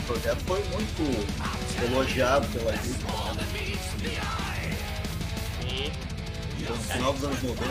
[0.00, 1.02] o projeto foi muito
[1.84, 3.12] elogiado pela crítica.
[5.66, 7.64] E Foi no final dos anos 90.
[7.64, 7.70] né?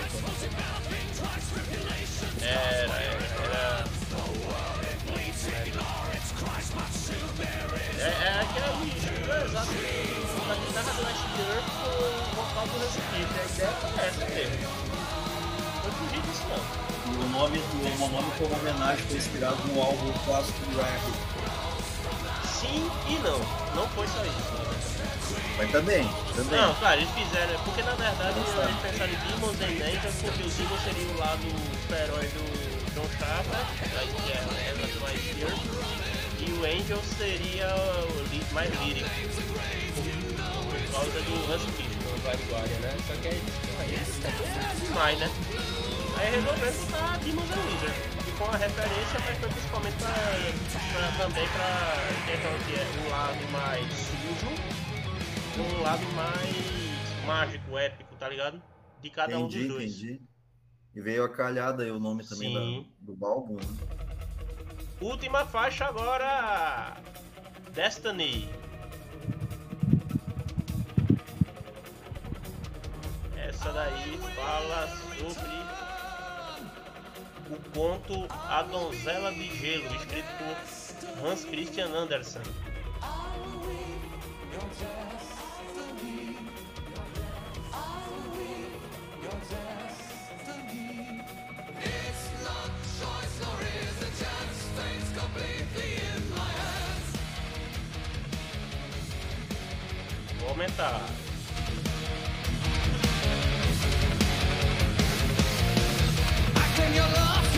[2.42, 3.90] Era, era.
[8.00, 9.74] É, é aquele estilo exato
[10.48, 11.79] da guitarra do Last Year
[12.68, 13.16] do Recife.
[13.16, 14.68] A ideia foi essa mesmo.
[15.84, 16.90] Não fugir disso não.
[17.10, 21.18] O nome, o nome foi uma homenagem, foi inspirado no álbum clássico do Rabbit.
[22.46, 23.40] Sim e não.
[23.76, 24.54] Não foi só isso.
[24.54, 24.70] né?
[25.58, 26.60] Mas também, também.
[26.60, 27.60] Não, claro, eles fizeram.
[27.64, 31.44] Porque na verdade eles pensaram em Demons and Angels porque o Demons seria o lado
[31.82, 34.40] super-herói do John Carter, que é
[34.88, 35.54] do Last Year.
[36.40, 39.10] E o Angel seria o mais lírico.
[39.96, 41.62] Por causa do Hans
[42.38, 42.98] Guardian, né?
[43.08, 43.42] Só que aí
[43.80, 45.30] aí é demais, né?
[46.18, 48.28] Aí resolveram botar Demons and Wizards.
[48.28, 50.12] E com a referência, mas foi principalmente pra,
[50.94, 54.52] pra- também pra questão que é o lado mais sujo
[55.58, 58.62] e um lado mais mágico, épico, tá ligado?
[59.02, 59.92] De cada um entendi, dos dois.
[59.96, 60.22] entendi.
[60.96, 62.92] E veio a calhada aí o nome também Sim.
[63.02, 63.56] da, do álbum.
[63.56, 63.88] Né?
[65.02, 66.98] Última faixa agora.
[67.74, 68.50] Destiny.
[73.60, 74.88] Essa daí fala
[75.18, 75.52] sobre
[77.50, 82.42] o conto A Donzela de Gelo, escrito por Hans Christian Andersen.
[100.40, 101.29] Vou aumentar.
[107.00, 107.49] Your love,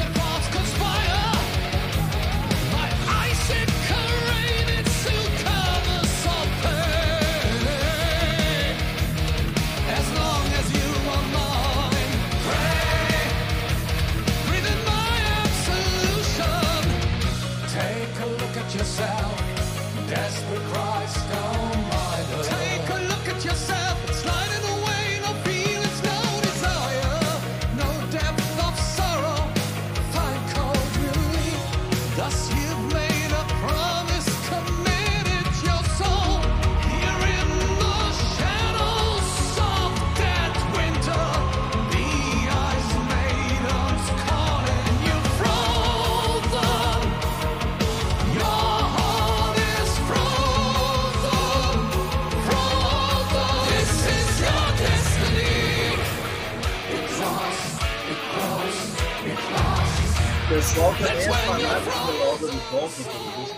[60.74, 63.56] pessoal também é fanático pela obra do Tolkien, pelo visto.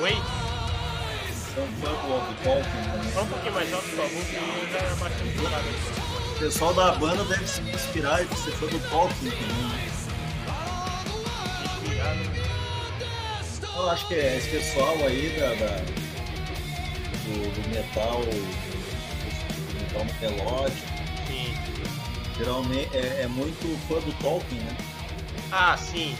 [0.00, 0.16] Oi,
[1.54, 3.10] São fã do, do Tolkien também.
[3.12, 6.34] fala um pouquinho mais alto, por favor, que eu já baixei um lado aqui.
[6.34, 9.56] O pessoal da banda deve se inspirar e ser fã do Tolkien também.
[9.68, 9.88] né?
[11.64, 12.42] Inspirado.
[13.76, 15.82] Eu acho que é esse pessoal aí da, da-
[17.24, 18.36] do, do metal, do
[19.80, 20.86] metal melódico,
[21.26, 21.54] Sim.
[22.36, 24.76] geralmente é, é muito fã do Tolkien, né?
[25.50, 26.16] Ah, sim.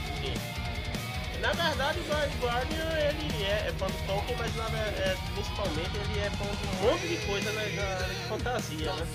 [1.42, 5.90] Na verdade, o Blind Guardian ele é, é fã do Tolkien, mas na, é, principalmente
[5.96, 9.06] ele é fã de um monte de coisa na, área de fantasia, né?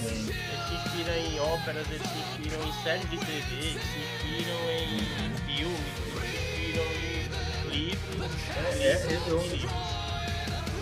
[0.00, 0.24] Eles
[0.68, 4.96] se inspiram em óperas, eles se inspiram em séries de TV, eles se inspiram em
[5.44, 8.30] filmes, eles se inspiram em livros,
[8.80, 9.94] É, é, eu- livros.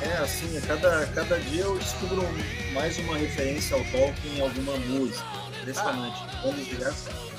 [0.03, 2.23] É assim, a cada, cada dia eu descubro
[2.73, 5.25] mais uma referência ao Tolkien em alguma música.
[5.61, 6.19] Impressionante.
[6.43, 7.32] Vamos diversas.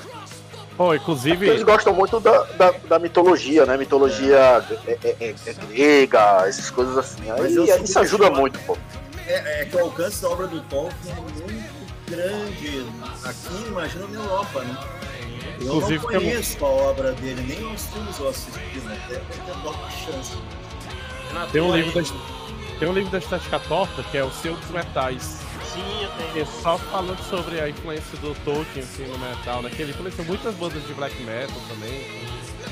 [0.76, 3.76] Bom, inclusive, Eles gostam muito da, da, da mitologia, né?
[3.76, 7.22] Mitologia é, é- é- é grega, essas coisas assim.
[7.28, 8.76] Mas Aí, isso ajuda muito muito, pô.
[9.26, 12.86] É, é que o alcance da obra do Tolkien é muito grande
[13.24, 14.76] aqui, imagina na Europa, né?
[15.60, 19.00] Eu Inclusive, não conheço a obra dele, nem os filmes eu assisti, né?
[19.06, 20.36] Até dou uma chance.
[21.52, 22.04] Tem um livro aí.
[22.04, 25.38] da, tem um livro da Estética Torta, que é o Seu dos Metais.
[25.74, 26.46] Sim, eu É tenho.
[26.62, 29.70] só falando sobre a influência do Tolkien assim, no metal, né?
[29.74, 32.06] Que ele influenciou muitas bandas de black metal também.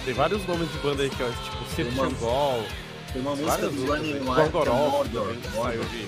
[0.04, 2.64] Tem vários nomes de banda aí que é tipo Cirque Uma- Changol,
[3.12, 4.12] Tem uma música do Running.
[4.14, 6.06] Wild, é saiu de...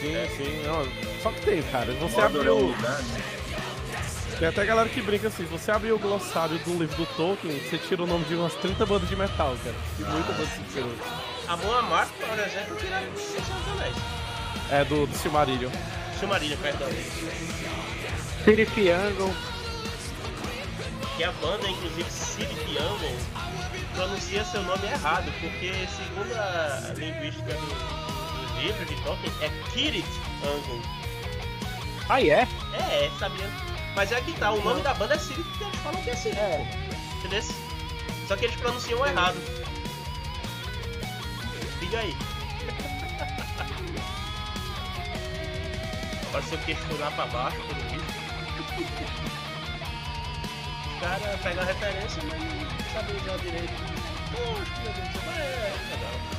[0.00, 0.86] Sim, sim, não.
[1.22, 1.92] Só que tem, cara.
[1.94, 2.56] Você Mordor é abriu.
[2.56, 3.22] um lugar, né?
[4.38, 7.76] Tem até galera que brinca assim, você abre o glossário um livro do Tolkien, você
[7.76, 9.74] tira o nome de umas 30 bandas de metal, cara.
[9.98, 10.92] E muita banda se inspirou.
[11.48, 13.96] Amor Amargo, por exemplo, tiraram do Senhor dos Anéis.
[14.70, 15.70] É do, do Silmarillion.
[16.18, 16.88] Silmarillion, perdão.
[18.44, 19.34] City Triangle.
[21.16, 23.16] Que a banda, inclusive, City Triangle,
[23.94, 30.06] pronuncia seu nome errado, porque segundo a linguística do, dos livros de Tolkien, é Kirit
[30.44, 30.82] Angle.
[32.08, 32.46] Ah, é?
[32.74, 33.46] É, é, sabia?
[33.96, 36.16] Mas é que tá, o nome da banda é City, porque eles falam que é
[36.16, 36.38] City.
[36.38, 36.66] É.
[37.18, 37.42] Entendeu?
[38.28, 39.36] Só que eles pronunciam errado.
[41.80, 42.14] Diga aí.
[46.34, 48.28] Eu queixo lá pra baixo, pelo visto.
[50.96, 53.72] O cara pega a referência, mas não sabe usar direito.
[54.32, 56.37] Poxa, meu Deus é legal.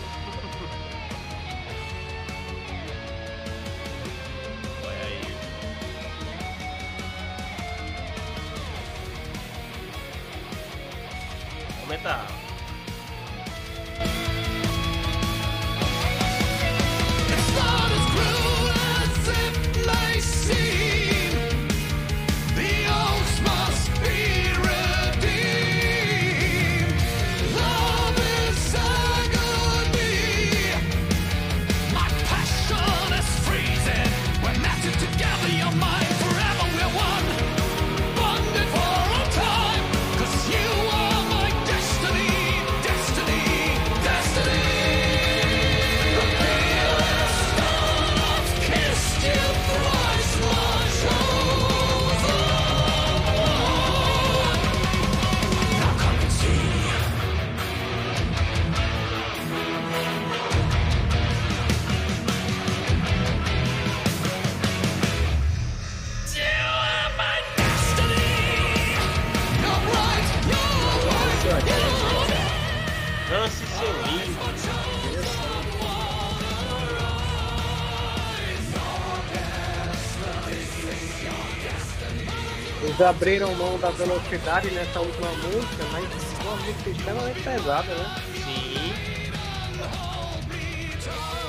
[83.00, 86.04] Eles abriram mão da velocidade nessa última música, mas
[86.42, 88.16] uma música extremamente pesada, né?
[88.36, 88.94] Sim.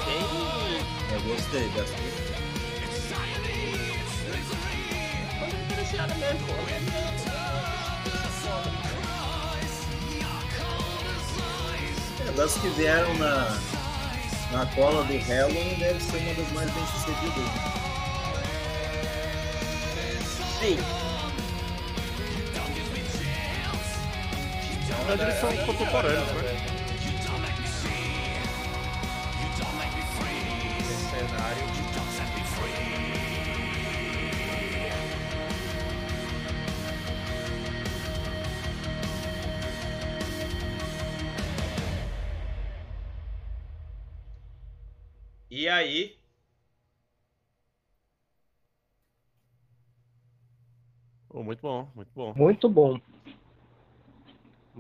[0.05, 0.23] Tem.
[1.13, 1.93] Eu gostei dessa.
[5.41, 5.55] Quando
[5.99, 6.47] é mesmo.
[12.29, 13.59] É, das que vieram na,
[14.53, 17.81] Na cola do Halloween deve ser uma das mais bem sucedidas.
[20.61, 21.00] Sim.
[25.17, 26.81] Verdade, eles são contemporâneos, né?
[31.11, 31.81] cenário.
[45.51, 46.17] E aí,
[51.33, 52.35] Oh, muito bom, muito bom.
[52.35, 53.01] Muito bom.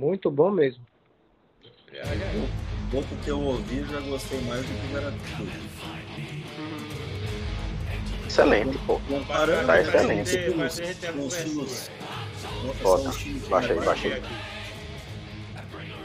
[0.00, 0.82] Muito bom mesmo.
[1.92, 5.52] O pouco que eu ouvi, já gostei mais do que era tudo.
[8.26, 8.98] Excelente, pô.
[9.06, 10.38] Comparando Tá excelente.
[12.82, 13.10] Bota,
[13.50, 14.22] baixa aí, baixa aí.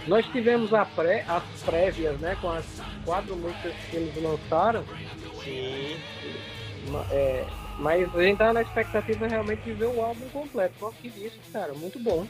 [0.08, 2.38] Nós tivemos a pré, as prévias, né?
[2.42, 2.66] Com as
[3.06, 4.84] quatro músicas que eles lançaram.
[5.42, 5.96] Sim.
[7.12, 7.48] é,
[7.80, 10.76] mas a gente tá na expectativa realmente de ver o álbum completo.
[10.82, 12.28] Só que isso, cara, muito bom.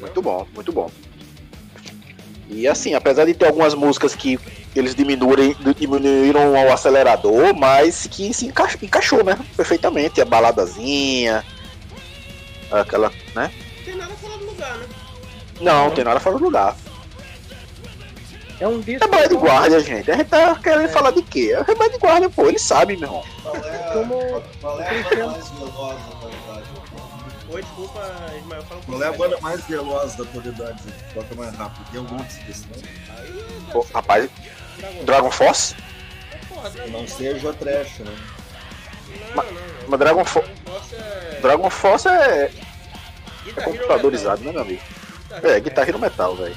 [0.00, 0.90] Muito bom, muito bom.
[2.48, 4.38] E assim, apesar de ter algumas músicas que
[4.74, 9.38] eles diminuem, diminuíram o acelerador, mas que se encaixou, encaixou, né?
[9.56, 10.20] Perfeitamente.
[10.20, 11.44] A baladazinha,
[12.70, 13.50] aquela, né?
[13.76, 14.86] Não tem nada fora do lugar, né?
[15.60, 16.76] Não, não tem nada fora do lugar.
[18.58, 19.04] É um disco.
[19.04, 20.10] É Rebelde guarda, gente.
[20.10, 21.52] A gente tá querendo falar de quê?
[21.54, 22.46] É Rebelde de guarda, pô.
[22.46, 23.24] Ele sabe, meu irmão.
[23.42, 23.60] Qual é,
[23.92, 26.19] Como- qual é a mais atualidade?
[27.52, 28.00] Oi, desculpa,
[28.38, 30.82] Ismael, fala um Qual é a banda mais veloz da atualidade?
[31.12, 31.90] Toca mais rápido.
[31.90, 33.72] Tem algum desse não?
[33.72, 34.30] Pô, rapaz,
[35.04, 35.74] Dragon Force?
[36.48, 38.16] Porra, Que não seja trash, né?
[39.34, 41.38] Não, não, Mas Dragon, Fo Force é...
[41.42, 42.52] Dragon Force é, é
[43.44, 44.82] Guitar Hero computadorizado, né, meu amigo?
[45.28, 45.50] Metal.
[45.50, 46.56] É, Guitar Hero Metal, velho.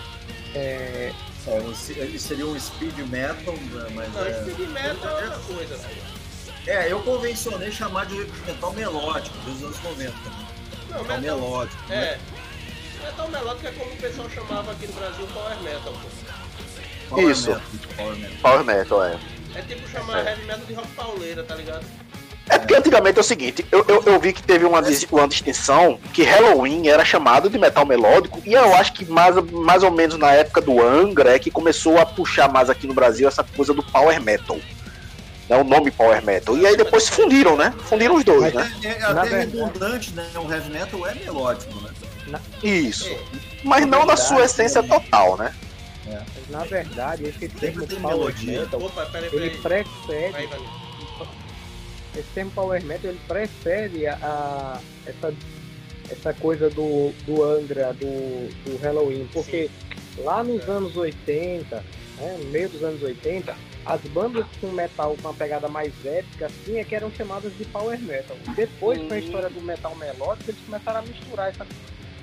[0.54, 1.12] É,
[1.48, 1.58] É,
[1.98, 4.34] ele seria um speed metal, né, mas Não, é...
[4.34, 6.24] speed metal é outra coisa, velho.
[6.66, 8.16] É, eu convencionei chamar de
[8.46, 10.14] metal melódico dos anos 90.
[10.94, 11.00] Né?
[11.00, 11.38] Não, Metal metal...
[11.40, 11.84] melódico.
[11.90, 11.96] né?
[12.06, 12.20] É.
[13.06, 17.16] Metal melódico é como o pessoal chamava aqui no Brasil Power Metal, pô.
[17.16, 17.50] Power Isso.
[17.50, 17.64] Metal,
[17.98, 18.38] Power metal.
[18.42, 19.20] Power Metal, é.
[19.56, 20.30] É tipo chamar É.
[20.32, 21.86] heavy metal de rock pauleira, tá ligado?
[22.50, 24.82] É porque antigamente é o seguinte, eu, eu, eu vi que teve uma,
[25.12, 29.82] uma distinção que Halloween era chamado de metal melódico, e eu acho que mais, mais
[29.82, 33.30] ou menos na época do Angra é que começou a puxar mais aqui no Brasil
[33.30, 34.60] essa coisa do Power Metal.
[35.54, 36.58] Né, o nome Power Metal.
[36.58, 37.72] E aí depois se fundiram, né?
[37.86, 38.72] Fundiram os dois, né?
[38.84, 40.28] É, é Na até verdade- redundante, né?
[40.36, 41.74] O heavy metal é melódico,
[42.28, 42.40] né?
[42.64, 43.16] Isso.
[43.64, 45.54] Mas não na sua essência total, né?
[46.06, 48.60] mas na verdade, esse termo Power melodia.
[48.62, 49.84] Metal, Opa, peraí, ele peraí.
[49.86, 50.58] precede Vai, Ivan.
[52.16, 55.34] esse termo Power Metal ele precede a, a- essa,
[56.12, 59.70] essa coisa do, do Angra, do, do Halloween, porque
[60.18, 61.84] lá nos anos 80,
[62.18, 66.46] né, no meio dos anos 80, as bandas com metal com uma pegada mais épica
[66.46, 68.36] assim é que eram chamadas de Power Metal.
[68.56, 71.68] Depois, com a história do metal melódico, eles começaram a misturar essa,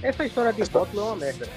[0.03, 1.49] essa história de rótulo é uma merda.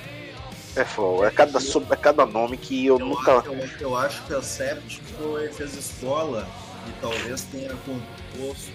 [0.75, 1.23] É fogo.
[1.23, 3.37] É cada, é cada nome que eu Eu, nunca.
[3.39, 6.47] acho, eu, eu acho que a Sept foi, fez escola
[6.87, 8.71] e talvez tenha composto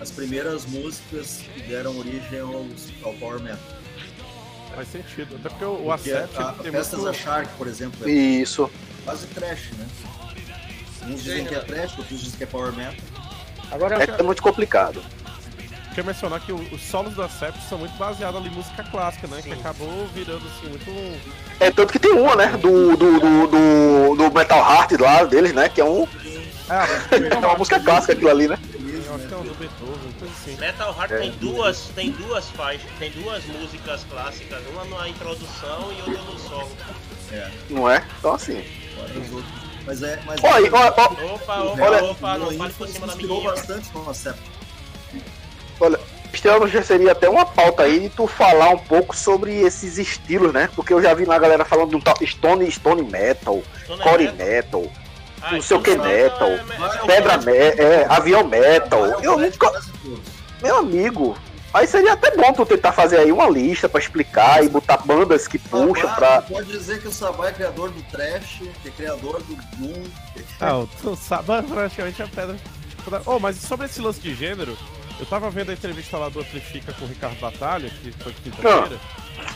[0.00, 3.58] as primeiras músicas que deram origem aos, ao Power Metal.
[4.74, 5.36] Faz sentido.
[5.36, 7.12] Até porque o, o Porque Acept a, a tem Festas muito...
[7.12, 8.70] da Shark, por exemplo, é Isso.
[9.10, 9.86] Quase trash, né?
[11.08, 12.94] Uns dizem que é trash, outros dizem que é Power Metal.
[13.70, 15.02] Agora, É, é muito complicado.
[15.94, 19.42] Quer mencionar que os solos do Acept são muito baseados ali em música clássica, né?
[19.42, 21.20] Que acabou virando assim muito.
[21.58, 22.46] É tanto que tem uma, né?
[22.52, 25.68] Do, do, do, do, do Metal Heart lá deles, né?
[25.68, 26.06] Que é um.
[26.68, 28.56] Ah, É uma música clássica aquilo ali, né?
[28.72, 30.56] Eu acho que é um do Beethoven, coisa assim.
[30.60, 31.18] Metal Heart É.
[31.18, 36.38] tem duas, tem duas faixas, tem duas músicas clássicas, uma na introdução e outra no
[36.38, 36.70] solo.
[37.32, 38.04] É, Não é?
[38.18, 38.64] Então assim.
[39.08, 39.52] Fora os outros.
[39.86, 40.18] Mas é.
[40.26, 43.40] Mas Olha, olha, olha, Opa, o opa, Olha- opa, não fale por cima da menina.
[43.50, 43.88] bastante
[45.80, 46.00] olha.
[46.32, 50.52] Estrela já seria até uma pauta aí de tu falar um pouco sobre esses estilos,
[50.52, 50.68] né?
[50.76, 54.00] Porque eu já vi lá a galera falando de um tal Stone, Stone Metal, Stone
[54.00, 54.82] Core Metal?
[54.82, 54.92] Metal,
[55.42, 59.06] Ah, não sei o que metal, é- é- Pedra Metal, é, Avião Metal.
[59.06, 59.82] É Eu nunca.
[60.62, 61.36] Meu amigo.
[61.72, 65.46] Aí seria até bom tu tentar fazer aí uma lista pra explicar e botar bandas
[65.46, 66.42] que puxam Sabá, pra.
[66.42, 70.04] Pode dizer que o Sabá é criador do Trash, que é criador do Doom.
[70.60, 72.56] Ah, o o Saba praticamente é a pedra.
[73.24, 74.76] Oh, mas sobre esse lance de gênero,
[75.18, 78.98] eu tava vendo a entrevista lá do Amplifica com o Ricardo Batalha, que foi quinta-feira.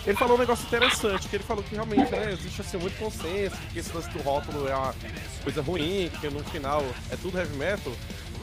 [0.06, 3.56] Ele falou um negócio interessante, que ele falou que realmente né, existe assim muito consenso,
[3.72, 4.94] que esse lance do rótulo é uma
[5.42, 7.92] coisa ruim, que no final é tudo heavy metal.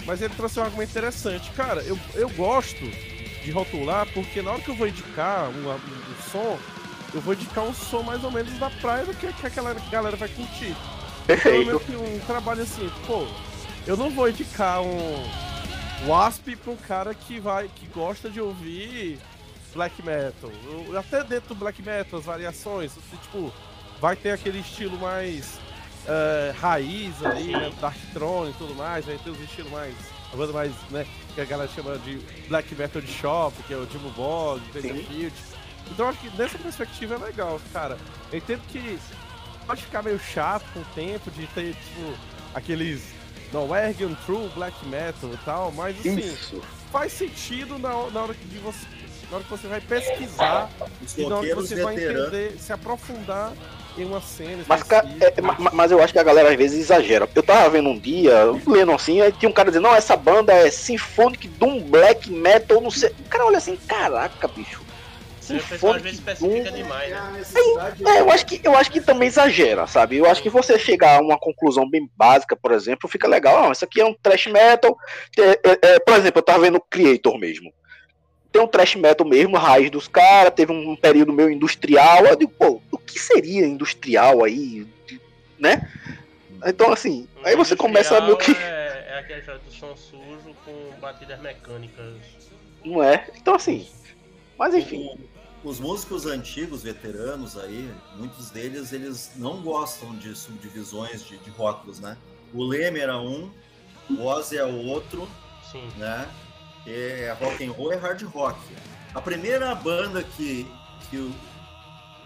[0.06, 1.50] Mas ele trouxe um argumento interessante.
[1.52, 2.86] Cara, eu, eu gosto
[3.44, 6.60] de rotular porque na hora que eu vou indicar uma- um, um som,
[7.14, 10.16] eu vou indicar um som mais ou menos da praia do que, que aquela galera
[10.16, 10.76] vai curtir.
[11.24, 11.66] Então é Perfeito.
[11.66, 13.28] meio que um trabalho assim, pô,
[13.86, 15.24] eu não vou indicar um
[16.08, 19.20] Wasp pra um cara que vai, que gosta de ouvir
[19.74, 20.52] black metal.
[20.90, 23.54] Eu- até dentro do black metal, as variações, assim, tipo,
[24.00, 25.60] vai ter aquele estilo mais
[26.08, 27.72] eh, raiz ali, né?
[27.80, 29.94] Dark Throne e tudo mais, vai ter os estilos mais.
[30.34, 31.06] A banda mais, né?
[31.36, 35.34] Que a galera chama de black metal de shop, que é o Jimbo Bog, Field.
[35.90, 37.98] Então eu acho que dessa perspectiva é legal, cara.
[38.32, 39.00] Eu entendo que
[39.66, 42.14] pode ficar meio chato com o tempo de ter, tipo,
[42.54, 43.04] aqueles
[43.52, 46.62] Norwegian True Black Metal e tal, mas assim, Isso.
[46.92, 48.86] faz sentido na, na hora que você.
[49.30, 50.70] Na hora que você vai pesquisar
[51.02, 53.54] Os e na hora que você vai entender, se aprofundar
[53.98, 54.64] em uma cena.
[54.68, 55.42] Mas, ca- é, específica.
[55.42, 57.28] ma- mas eu acho que a galera às vezes exagera.
[57.36, 58.34] Eu tava vendo um dia,
[58.68, 62.80] lendo assim, aí tinha um cara dizendo, não, essa banda é Symphonic Doom Black Metal,
[62.82, 63.10] não sei.
[63.26, 64.82] O cara olha assim, caraca, bicho.
[65.44, 66.78] Vezes especifica Doom.
[66.78, 67.34] demais, É né?
[67.40, 70.16] necessidade É, eu acho que eu acho que também exagera, sabe?
[70.16, 73.64] Eu acho que você chegar a uma conclusão bem básica, por exemplo, fica legal.
[73.64, 74.96] Não, isso aqui é um thrash metal.
[75.38, 77.74] É, é, é, por exemplo, eu tava vendo o Creator mesmo.
[78.50, 82.26] Tem um thrash metal mesmo, a raiz dos caras, teve um período meio industrial.
[82.26, 84.88] Eu digo, pô, que seria industrial aí?
[85.60, 85.90] Né?
[86.66, 88.52] Então, assim, aí você começa a meio que.
[88.52, 92.16] É, é aquele jogo do som sujo com batidas mecânicas.
[92.84, 93.28] Não é?
[93.36, 93.88] Então, assim.
[94.58, 95.10] Mas enfim.
[95.64, 102.00] Os músicos antigos, veteranos aí, muitos deles, eles não gostam de subdivisões de, de rótulos,
[102.00, 102.18] né?
[102.54, 103.52] O Leme era um,
[104.10, 105.30] o Ozzy é o outro,
[105.72, 105.88] Sim.
[105.98, 106.28] né?
[106.88, 108.60] É rock and roll e hard rock.
[109.14, 110.66] A primeira banda que,
[111.10, 111.32] que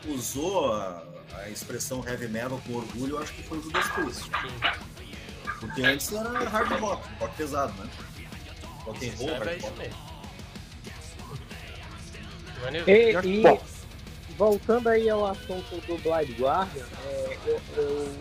[0.08, 1.03] usou a,
[1.34, 4.24] a expressão heavy metal com orgulho, eu acho que foi o Judas Priest.
[4.24, 4.32] Sim.
[5.60, 7.89] Porque antes era hard rock, rock pesado, né?
[8.86, 9.89] Rock and roll, é hard isso rock.
[12.88, 13.62] E, e Bom.
[14.38, 18.16] voltando aí ao assunto do Blind Guardian, é, eu, eu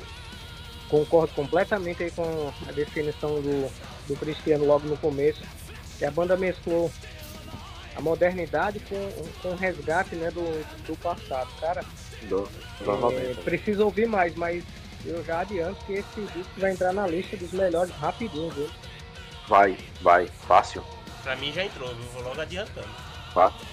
[0.88, 3.70] concordo completamente aí com a definição do,
[4.06, 5.40] do Cristiano logo no começo,
[5.98, 6.90] que a banda mesclou
[7.96, 9.10] a modernidade com,
[9.42, 10.42] com o resgate né, do,
[10.86, 11.48] do passado.
[11.60, 11.84] Cara,
[12.22, 12.48] Do-
[13.12, 14.64] é, preciso ouvir mais, mas
[15.04, 18.70] eu já adianto que esse disco vai entrar na lista dos melhores rapidinho, viu?
[19.46, 20.84] Vai, vai, fácil.
[21.22, 22.04] pra mim já entrou, viu?
[22.12, 22.88] Vou logo adiantando.
[23.32, 23.66] Fácil.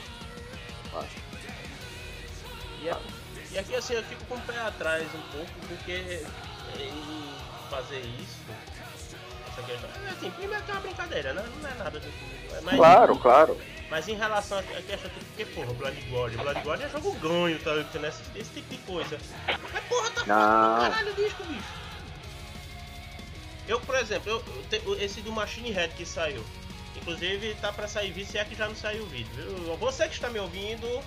[2.84, 3.00] E, a-
[3.52, 6.24] e aqui assim eu fico com o pé atrás um pouco, porque
[6.80, 7.34] em
[7.70, 8.38] fazer isso.
[9.52, 9.90] Essa questão.
[10.08, 11.46] É assim, primeiro que é uma brincadeira, né?
[11.62, 12.08] Não é nada do
[12.64, 13.58] mas, Claro, claro.
[13.92, 17.12] Mas em relação a a questão, tipo, porque, porra, Blood God, Blood God é jogo
[17.20, 17.78] ganho, tá?
[17.78, 18.10] Entendeu?
[18.10, 19.20] Esse, esse tipo de coisa.
[19.46, 20.26] Mas porra, tá foda
[20.90, 21.64] caralho o disco, bicho.
[23.68, 24.64] Eu, por exemplo, eu, eu
[24.98, 26.44] te- esse do Machine Head que saiu.
[26.96, 29.76] Inclusive tá pra sair vídeo, se é que já não saiu o vídeo, viu?
[29.78, 31.04] Você que está me ouvindo.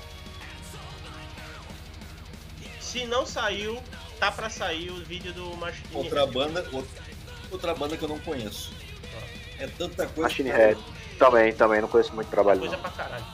[2.81, 3.83] Se não saiu,
[4.21, 6.33] tá pra sair o vídeo do Machine Outra Head.
[6.33, 7.03] banda, outra,
[7.51, 8.73] outra banda que eu não conheço.
[9.59, 10.21] É tanta coisa.
[10.29, 10.81] Machine Head.
[11.19, 12.61] Também, também, não conheço muito trabalho.
[12.61, 12.83] Coisa Não.
[12.83, 13.25] pra caralho.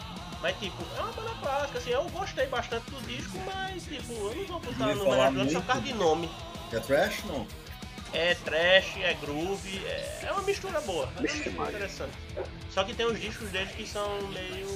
[0.43, 4.35] Mas tipo, é uma banda clássica, assim, eu gostei bastante do disco, mas tipo, eu
[4.37, 5.85] não vou botar no melhor só por causa muito.
[5.85, 6.31] de nome.
[6.73, 7.25] É trash?
[7.25, 7.47] Não.
[8.13, 12.13] É trash, é groove, é, é uma mistura boa, é uma mistura interessante.
[12.71, 14.67] Só que tem os discos deles que são meio.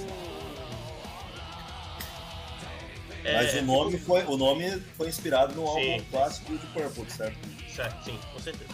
[3.25, 5.93] É, Mas o nome foi, o nome foi inspirado no Sim.
[5.93, 7.39] álbum clássico de Purple, certo?
[7.75, 8.71] Certo, sim, com certeza.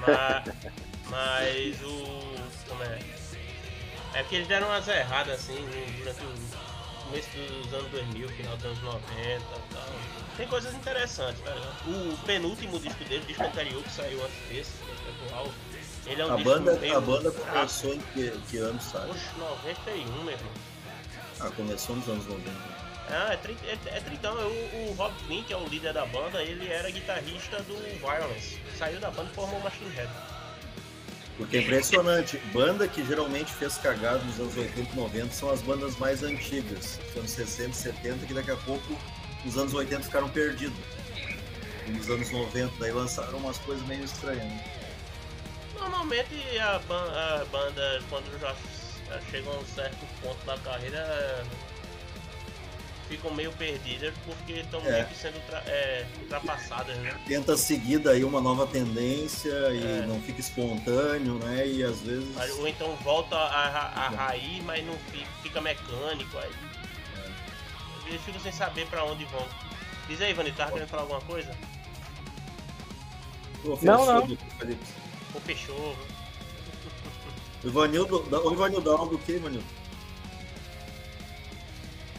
[0.00, 0.54] Mas,
[1.08, 2.37] mas o.
[2.68, 2.98] Como é?
[4.14, 5.56] É que eles deram umas erradas assim
[5.98, 7.28] durante o começo
[7.62, 9.40] dos anos 2000, final dos anos 90 e
[9.74, 9.84] tal.
[10.36, 12.12] Tem coisas interessantes, tá ligado?
[12.12, 15.48] O penúltimo disco dele, o disco anterior que saiu antes desse, que é atual,
[16.06, 17.50] ele é um A disco banda, meio a banda fraco.
[17.52, 19.10] começou em que, que ano, sabe?
[19.10, 20.52] Oxe, 91, meu irmão.
[21.40, 22.50] Ah, começou nos anos 90.
[23.10, 24.34] Ah, é, tri- é, é tritão.
[24.34, 28.60] O, o Rob Flynn, que é o líder da banda, ele era guitarrista do Violence.
[28.76, 30.10] Saiu da banda e formou Machine Head.
[31.38, 32.36] Porque é impressionante.
[32.52, 36.98] Banda que geralmente fez cagada nos anos 80 e 90 são as bandas mais antigas.
[37.06, 38.98] Dos anos 60 e 70, que daqui a pouco,
[39.44, 40.76] nos anos 80, ficaram perdidos.
[41.86, 44.42] E nos anos 90, daí lançaram umas coisas meio estranhas.
[44.44, 44.64] né?
[45.78, 48.54] Normalmente a, ban- a banda, quando já
[49.30, 51.44] chegam a um certo ponto da carreira,
[53.08, 54.92] ficam meio perdidas porque estão É.
[54.92, 57.18] meio que sendo ultra- é, ultrapassadas, né?
[57.26, 60.06] Tenta seguir daí uma nova tendência e É.
[60.06, 61.66] não fica espontâneo, né?
[61.66, 62.28] E às vezes.
[62.58, 66.36] Ou então volta a, a raiz, mas não fica, fica mecânico.
[66.38, 66.50] Aí.
[68.06, 69.46] Eles ficam sem saber pra onde vão.
[70.08, 71.54] Diz aí, Vani, tava querendo falar alguma coisa?
[73.82, 74.38] Não, não.
[75.34, 75.96] Ou fechou?
[77.62, 79.66] O Ivanildo, o Ivanildo dá aula do que, Ivanildo?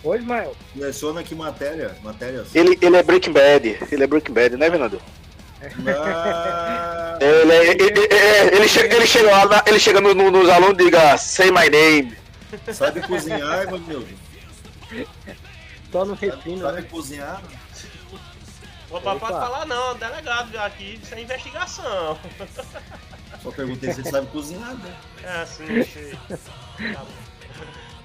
[0.04, 0.56] Oi, Ismael.
[0.74, 2.56] Seleciona aqui matéria, matérias.
[2.56, 3.78] Ele, ele é Breaking Bad.
[3.92, 5.02] Ele é Breaking Bad, né, Fernando?
[5.88, 10.48] Ah, Ele, ele, ele, ele chega, ele chega lá, na- ele chega no- no- nos
[10.50, 12.18] alunos e diga, say my name.
[12.74, 14.08] sabe cozinhar, Ivanildo?
[15.92, 16.88] Só no refino, sabe né?
[16.90, 17.42] cozinhar?
[18.90, 22.18] O papai pode falar não, delegado aqui, isso é investigação.
[23.44, 24.96] Só perguntei se ele sabe cozinhar, né?
[25.24, 26.18] É assim, sei.
[26.94, 27.08] Tá bom.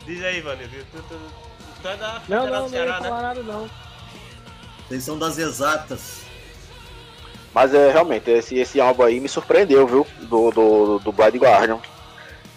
[0.04, 1.18] Diz aí, Vanildo, tu, tu,
[1.84, 3.08] tu é da Não, Federal não, do não ia Ceará, né?
[3.08, 3.70] falar nada não.
[4.88, 6.22] Vocês são das exatas.
[7.52, 10.06] Mas é realmente, esse, esse álbum aí me surpreendeu, viu?
[10.22, 11.78] Do, do, do Blind Guardian.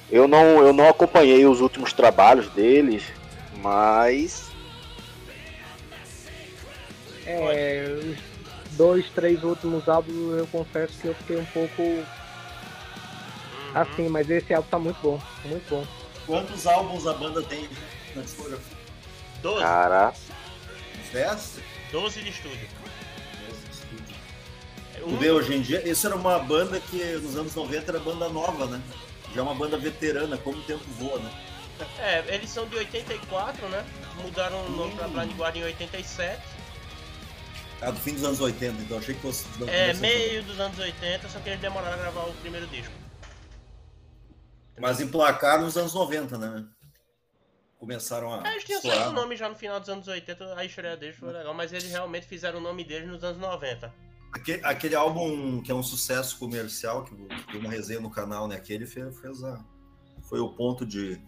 [0.10, 3.04] Eu não, eu não acompanhei os últimos trabalhos deles,
[3.62, 4.48] mas.
[7.26, 12.06] É, os dois, três últimos álbuns eu confesso que eu fiquei um pouco Uhum.
[13.76, 15.86] assim, mas esse álbum tá muito bom, muito bom.
[16.26, 17.68] Quantos álbuns a banda tem
[18.16, 18.77] na discografia?
[19.42, 20.14] 12, Cara,
[21.00, 21.60] Uns 10?
[21.92, 22.68] 12 de estúdio.
[25.00, 28.28] Tu vê, hoje em dia, isso era uma banda que nos anos 90 era banda
[28.28, 28.82] nova, né?
[29.34, 31.32] Já é uma banda veterana, como o tempo voa, né?
[32.00, 33.86] É, eles são de 84, né?
[34.22, 36.42] Mudaram o nome pra Blind Guardian em 87.
[37.82, 39.46] Ah, do fim dos anos 80, então achei que fosse.
[39.68, 42.92] É, meio dos anos 80, só que eles demoraram a gravar o primeiro disco.
[44.80, 46.66] Mas emplacaram nos anos 90, né?
[47.80, 48.48] Começaram a.
[48.48, 49.22] É, Eles tinham estourar, certo né?
[49.22, 52.26] nome já no final dos anos 80, a estreia deles foi legal, mas eles realmente
[52.26, 53.94] fizeram o nome deles nos anos 90.
[54.34, 57.16] Aquele, aquele álbum que é um sucesso comercial, que
[57.52, 58.56] tem uma resenha no canal, né?
[58.56, 59.64] Aquele fez, fez a.
[60.28, 61.22] Foi o ponto de.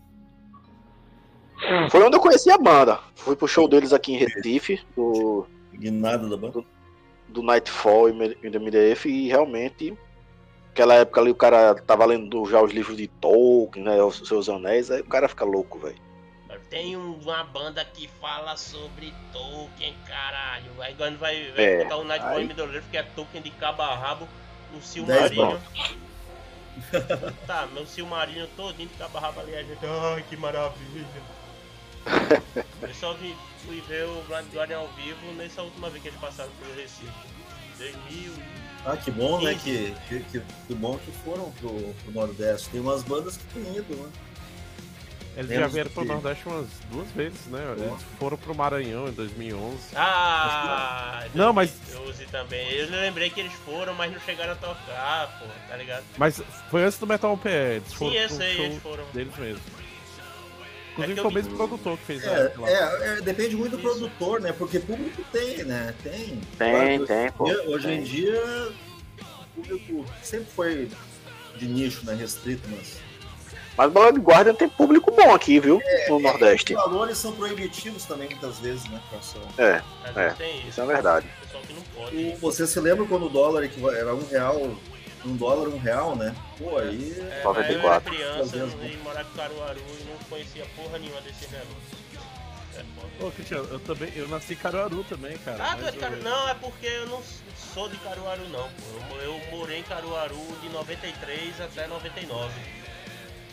[1.91, 2.99] foi onde eu conheci a banda.
[3.15, 6.63] Fui pro show deles aqui em Recife, do, Guinada da banda.
[7.27, 9.95] do Nightfall e e do MDF, e realmente.
[10.71, 14.01] Aquela época ali o cara tava lendo já os livros de Tolkien, né?
[14.01, 16.08] Os seus anéis, aí o cara fica louco, velho.
[16.69, 20.71] Tem um- uma banda que fala sobre Tolkien, caralho.
[20.79, 23.49] Aí quando vai, vai É, botar o Nightfall aí- e Middle-earth, que é Tolkien de
[23.51, 24.27] cabo a rabo,
[24.71, 25.57] no Silmarillion.
[27.47, 31.07] tá, meu Silmarillion todinho de cabo a rabo ali, a gente, ai que maravilha.
[32.81, 36.19] Eu só vi, fui ver o Blind Guardian ao vivo nessa última vez que eles
[36.19, 37.11] passaram pelo Recife.
[37.77, 38.43] 2000 e...
[38.85, 39.53] Ah, que bom, né?
[39.61, 42.69] Que, que, que, que bom que foram pro, pro Nordeste.
[42.69, 44.09] Tem umas bandas que têm ido, né?
[45.39, 47.59] Eles Temos já vieram pro que- Nordeste umas duas vezes, né?
[47.77, 49.77] Eles foram pro Maranhão em 2011.
[49.95, 52.69] Ah, Não, mas- 2012 também.
[52.73, 56.03] Eu lembrei que eles foram, mas não chegaram a tocar, pô, tá ligado?
[56.17, 59.05] Mas foi antes do Metal PE, eles Sim, foram eu pro sei, eles foram.
[59.13, 59.61] deles mesmo.
[59.63, 63.55] É Inclusive que foi eu o mesmo produtor que fez É, aquela- é, é, depende
[63.55, 63.87] muito do Isso.
[63.99, 64.51] produtor, né?
[64.51, 65.95] Porque público tem, né?
[66.03, 66.41] Tem.
[66.57, 67.45] Tem, Claro, tem, pô.
[67.45, 68.03] hoje- Hoje em tem.
[68.03, 68.71] dia,
[69.21, 70.91] o público sempre foi
[71.55, 72.13] de nicho, né?
[72.15, 72.97] Restrito, mas.
[73.79, 75.81] Mas o Blind Guardian tem público bom aqui, viu?
[76.09, 76.75] No Nordeste.
[76.75, 79.01] Os valores são proibitivos também, muitas vezes, né?
[79.57, 79.81] É,
[80.17, 80.67] É, tem isso.
[80.67, 81.25] isso é verdade.
[81.41, 82.15] Pessoal que não pode.
[82.17, 83.63] E Você se lembra quando o dólar
[83.95, 84.57] era um real,
[85.25, 86.35] um dólar, um real, né?
[86.57, 87.15] Pô, aí.
[87.31, 87.81] É, 94.
[87.81, 91.99] Eu era criança, eu vim morar com Caruaru e não conhecia porra nenhuma desse negócio.
[92.75, 93.27] É foda.
[93.27, 95.57] Ô, Cristiano, eu também, eu nasci em Caruaru também, cara.
[95.63, 96.15] Ah, tu é mas de Caru...
[96.17, 97.23] eu- Não, é porque eu não
[97.73, 98.63] sou de Caruaru, não.
[99.07, 99.15] Pô.
[99.21, 102.51] Eu, eu morei em Caruaru de 93 até 99.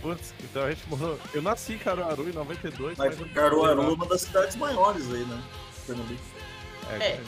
[0.00, 1.18] Putz, então a gente morou.
[1.34, 5.24] Eu nasci em Caruaru em 92, Mas eu- Caruaru é uma das cidades maiores aí,
[5.24, 5.42] né?
[5.86, 6.20] Pernambuco.
[6.90, 7.20] É, É.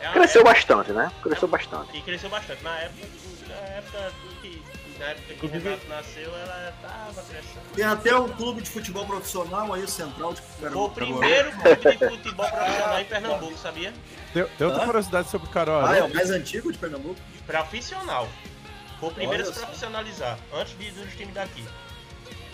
[0.00, 1.12] É Cresceu época- bastante, né?
[1.22, 1.96] Cresceu bastante.
[1.96, 2.62] E cresceu bastante.
[2.64, 3.06] Na época,
[3.48, 4.62] na época que,
[4.98, 7.72] na época que Inclusive- Renato nasceu, ela tava crescendo.
[7.74, 10.90] Tem até um clube de futebol profissional aí, o Central de Foi o Caruaru.
[10.94, 13.92] primeiro clube de futebol profissional em Pernambuco, sabia?
[14.34, 14.86] Tem, tem outra Hã?
[14.86, 15.86] curiosidade sobre Caruaru.
[15.86, 17.20] Ah, é o mais antigo de Pernambuco?
[17.46, 18.28] Profissional.
[19.02, 19.66] Foi o primeiro a Olha se só.
[19.66, 21.64] profissionalizar, antes de, dos times daqui.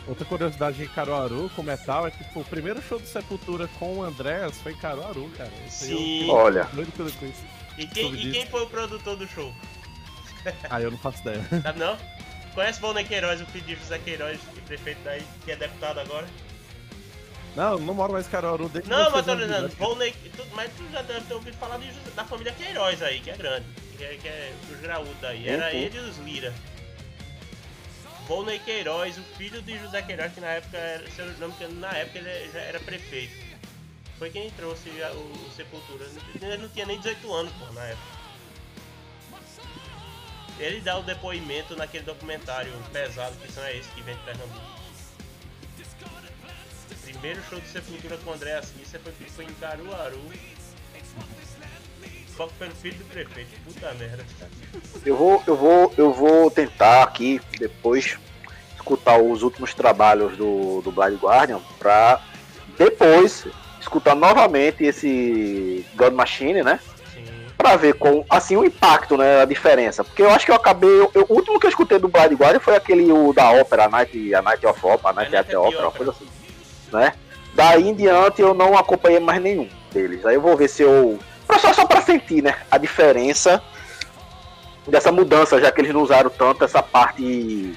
[0.06, 3.98] Outra curiosidade em Caruaru com metal é que pô, o primeiro show do Sepultura com
[3.98, 5.50] o Andréas foi em Caruaru, cara.
[5.66, 6.18] Isso aí eu Sim.
[6.20, 6.64] fiquei Olha.
[6.72, 7.44] doido eu conheci.
[7.76, 8.32] E quem, Soube e disso.
[8.32, 9.52] quem foi o produtor do show?
[10.70, 11.44] Ah, eu não faço ideia.
[11.62, 11.98] Sabe não?
[12.54, 16.00] Conhece Volney Queiroz, o filho de José Queiroz, que é prefeito daí, que é deputado
[16.00, 16.26] agora?
[17.54, 19.74] Não, eu não moro mais em Caruaru desde Não, mas tô 19 dizendo, anos.
[19.74, 23.20] Volney, tu, mas tu já deve ter ouvido falar de José- da família Queiroz aí,
[23.20, 23.66] que é grande,
[23.98, 25.46] que é, que é dos graúdos daí.
[25.48, 25.78] Era Uhum.
[25.78, 26.54] ele e os Lira.
[28.26, 31.54] Volney Queiroz, o filho de José Queiroz, que na época, era, se eu não me
[31.54, 33.34] engano, na época ele já era prefeito.
[34.18, 36.04] Foi quem trouxe a- o, o Sepultura.
[36.40, 38.18] Ele não tinha nem 18 anos, pô, na época.
[40.58, 44.78] Ele dá o depoimento naquele documentário pesado que são é esse que vem de Pernambuco.
[47.02, 50.20] Primeiro show de Sepultura com o André Assis foi, foi em Caruaru.
[52.58, 53.50] Pelo filho do prefeito.
[53.64, 54.24] Puta merda.
[55.04, 58.16] Eu vou, eu vou, eu vou tentar aqui depois
[58.76, 62.20] escutar os últimos trabalhos do, do Blind Guardian pra
[62.78, 63.46] depois
[63.80, 66.78] escutar novamente esse God Machine, né?
[67.56, 70.04] Pra ver com, assim, o impacto, né, a diferença.
[70.04, 72.32] Porque eu acho que eu acabei, eu- eu- o último que eu escutei do Blind
[72.34, 75.30] Guardian foi aquele o da ópera, a Night, a Night of Opera, a Night A
[75.30, 76.28] Night the at the Opera, uma coisa assim,
[76.92, 77.14] né?
[77.54, 80.24] Daí em diante eu não acompanhei mais nenhum deles.
[80.24, 81.18] Aí eu vou ver se eu,
[81.56, 83.62] só, só pra sentir, né, a diferença
[84.86, 87.74] dessa mudança, já que eles não usaram tanto essa parte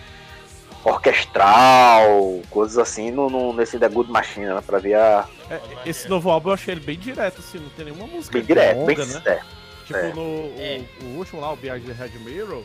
[0.84, 5.28] orquestral, coisas assim, no, no- nesse The Good Machine, né, pra ver a...
[5.50, 8.46] É, esse novo álbum eu achei ele bem direto, assim, não tem nenhuma música Bem
[8.46, 9.06] direto, longa, bem...
[9.06, 9.22] né?
[9.26, 9.40] é.
[9.86, 10.14] Tipo, É.
[10.14, 10.82] no o, É.
[11.04, 12.64] o último lá, o Behind the Red Mirror,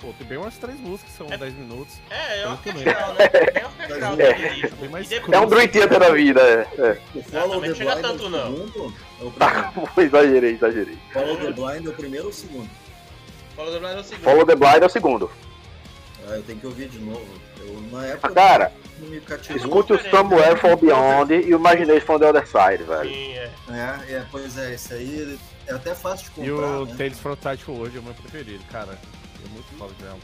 [0.00, 1.94] pô, tem bem umas três músicas, são 10 minutos.
[2.10, 3.24] É, é Eu orquestral, né?
[3.54, 4.88] É orquestral É.
[4.88, 6.80] mais E depois- É um Dream Theater da vida, é.
[6.80, 6.98] é.
[7.14, 8.44] O Follow the chega Blind é tanto, não.
[8.66, 8.94] segundo?
[9.20, 10.16] É o Tá, primeiro.
[10.16, 10.98] exagerei, exagerei.
[11.12, 12.70] Follow the Blind é o primeiro ou o segundo?
[13.54, 14.24] Follow the Blind é o segundo.
[14.24, 15.30] Follow the Blind é o segundo.
[16.28, 17.26] Ah, eu tenho que ouvir de novo.
[17.60, 19.56] Eu, na época Ah, cara, não me cativou.
[19.56, 23.08] escute o Somewhere for Beyond e o Imagination from the Other Side, velho.
[23.10, 23.50] Sim, é.
[23.70, 26.94] É, é, pois é, esse aí é até fácil de E comprar, o né?
[26.98, 28.98] Tales from Tight World é o meu preferido, cara.
[29.46, 30.18] É muito foda dela.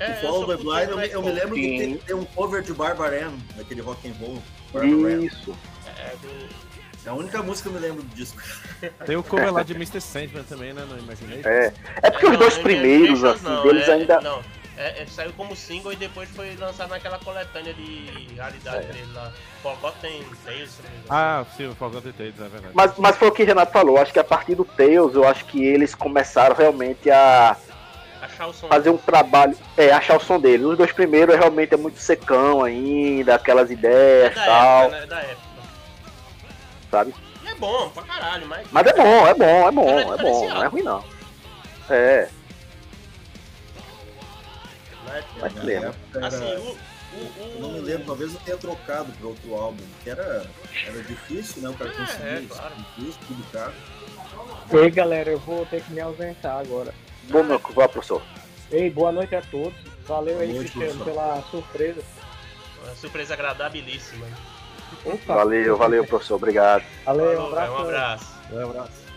[0.00, 1.96] É, O Blind, eu, eu me lembro de Sim.
[1.96, 4.40] ter, ter um cover de Barbara Ann, daquele rock and roll.
[4.72, 5.24] Barbara Ann.
[5.24, 5.56] Isso.
[5.98, 6.68] É, do...
[7.06, 8.40] É a única música que eu me lembro do disco.
[9.06, 10.00] Tem o cover lá de Mr.
[10.00, 11.48] Sandman também, né, no Imagination.
[11.48, 11.72] É.
[12.02, 14.20] É porque É, os não, dois não, primeiros, não, assim, não, deles é- ainda.
[14.20, 14.42] Não,
[14.76, 18.92] é, é, saiu como single e depois foi lançado naquela coletânea de realidade É.
[18.92, 19.32] dele lá.
[19.62, 21.16] Forgotten Tales, não.
[21.16, 22.74] Ah, sim, o Forgotten Tales, é verdade.
[22.74, 23.98] Mas, mas foi o que o Renato falou.
[23.98, 27.56] Acho que a partir do Tails, eu acho que eles começaram realmente a
[28.38, 28.68] Achar o som.
[28.68, 29.56] fazer um trabalho.
[29.76, 30.64] É, achar o som deles.
[30.64, 35.00] Os dois primeiros realmente é muito secão ainda, aquelas é ideias e da tal, época,
[35.00, 35.06] né?
[35.06, 35.48] Da época.
[36.90, 37.14] sabe?
[37.42, 38.66] E é bom, pra caralho, mas.
[38.70, 40.48] Mas é bom, é bom, é bom, é é bom.
[40.48, 41.04] Não é ruim não.
[41.90, 42.28] É,
[45.04, 45.88] mas- mas lembra.
[45.88, 46.60] época era- Assim, o.
[46.60, 47.52] o, o...
[47.54, 50.46] Eu não me lembro, talvez eu tenha trocado para outro álbum, que era,
[50.86, 51.70] era difícil, né?
[51.70, 52.74] O cara É, conseguir é, isso, claro.
[52.76, 53.72] difícil, tudo caro.
[54.70, 56.94] Ei, galera, eu vou ter que me ausentar agora.
[57.30, 58.22] Bom, meu, vá, professor.
[58.70, 59.74] Ei, boa noite a todos.
[60.06, 62.02] Valeu Boa aí, Cristiano, pela surpresa.
[62.82, 64.26] Uma surpresa agradabilíssima.
[65.04, 66.36] Opa, Valeu, valeu, professor.
[66.36, 66.82] Obrigado.
[67.04, 67.72] valeu, um abraço.
[67.72, 68.26] um abraço.
[68.52, 69.08] Um abraço.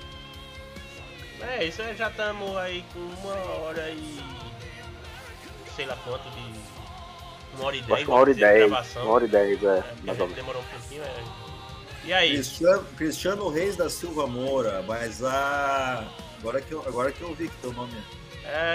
[1.42, 4.20] É, isso aí já estamos aí com uma hora e.
[5.76, 6.42] sei lá quanto de.
[7.56, 8.08] Uma hora e dez.
[8.08, 8.70] Uma hora e dez.
[8.70, 9.04] gravação.
[9.04, 9.66] Uma hora e dez, é.
[9.66, 10.36] É, Mais porque ou menos.
[10.36, 11.24] demorou um pouquinho, é.
[12.04, 12.34] E aí?
[12.34, 16.04] Cristiano, Cristiano Reis da Silva Moura, mas a.
[16.42, 18.22] Agora que eu, agora que eu vi que teu nome é.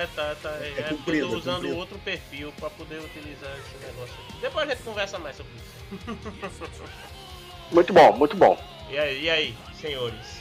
[0.02, 0.50] É, tá, tá.
[0.60, 1.76] É, É porque eu tô é usando comprido.
[1.76, 4.40] outro perfil pra poder utilizar esse negócio aqui.
[4.40, 6.16] Depois a gente conversa mais sobre isso.
[7.72, 8.56] Muito bom, muito bom.
[8.88, 10.38] E aí, e aí, senhores?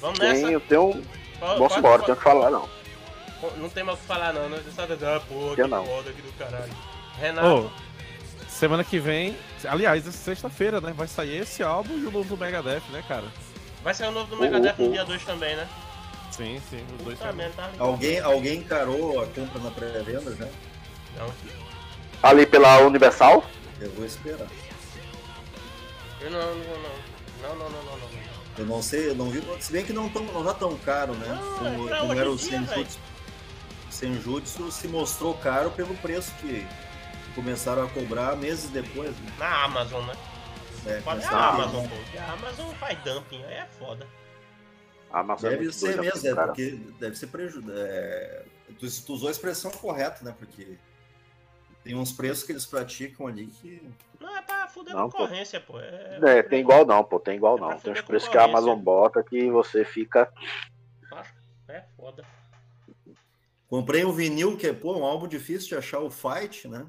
[0.00, 0.42] Vamos nessa?
[0.42, 1.02] Tem, eu tenho.
[1.40, 2.68] Vamos embora, tenho que falar não.
[3.56, 4.62] Não tem mais o que falar não, né?
[4.64, 5.84] Você diz, ah, porra, que não.
[5.84, 6.72] foda aqui do caralho.
[7.18, 7.70] Renato, Ô,
[8.48, 10.92] semana que vem, aliás, essa sexta-feira, né?
[10.96, 13.26] Vai sair esse álbum e o novo do Megadeth, né, cara?
[13.82, 14.86] Vai sair o novo do Megadeth ô, ô.
[14.86, 15.68] no dia 2 também, né?
[16.30, 17.50] Sim, sim, os dois Puta também.
[17.52, 17.70] tá.
[17.78, 20.48] Alguém, alguém encarou a compra na pré-venda já?
[21.18, 21.32] Não,
[22.22, 23.44] Ali pela Universal?
[23.80, 24.46] Eu vou esperar.
[26.20, 27.10] eu não, não, não.
[27.42, 28.08] Não, não, não, não, não.
[28.58, 29.42] Eu não sei, eu não vi.
[29.60, 31.28] Se bem que não, tão, não tá tão caro, né?
[31.28, 32.98] Não, como é como era o Senjutsu.
[33.88, 36.66] O Senjutsu se mostrou caro pelo preço que
[37.34, 39.10] começaram a cobrar meses depois.
[39.10, 39.32] Né?
[39.38, 40.14] Na Amazon, né?
[40.86, 42.18] É, Foda é começaram a Amazon, pô.
[42.18, 44.06] A Amazon faz dumping, aí é foda.
[45.10, 47.70] A Amazon é Deve muito ser mesmo, é, porque deve ser prejuízo.
[47.72, 48.44] É,
[48.78, 50.34] tu, tu usou a expressão correta, né?
[50.38, 50.78] Porque
[51.82, 53.82] tem uns preços que eles praticam ali que.
[54.18, 55.80] Não, é pra fuder a Não, concorrência, pô.
[55.80, 57.78] É, É, tem igual não, pô, tem igual É não.
[57.78, 58.44] Tem os preços que a.
[58.44, 60.32] Amazon bota que você fica.
[61.68, 62.24] É foda.
[63.68, 66.86] Comprei um vinil que é, pô, um álbum difícil de achar o Fight, né?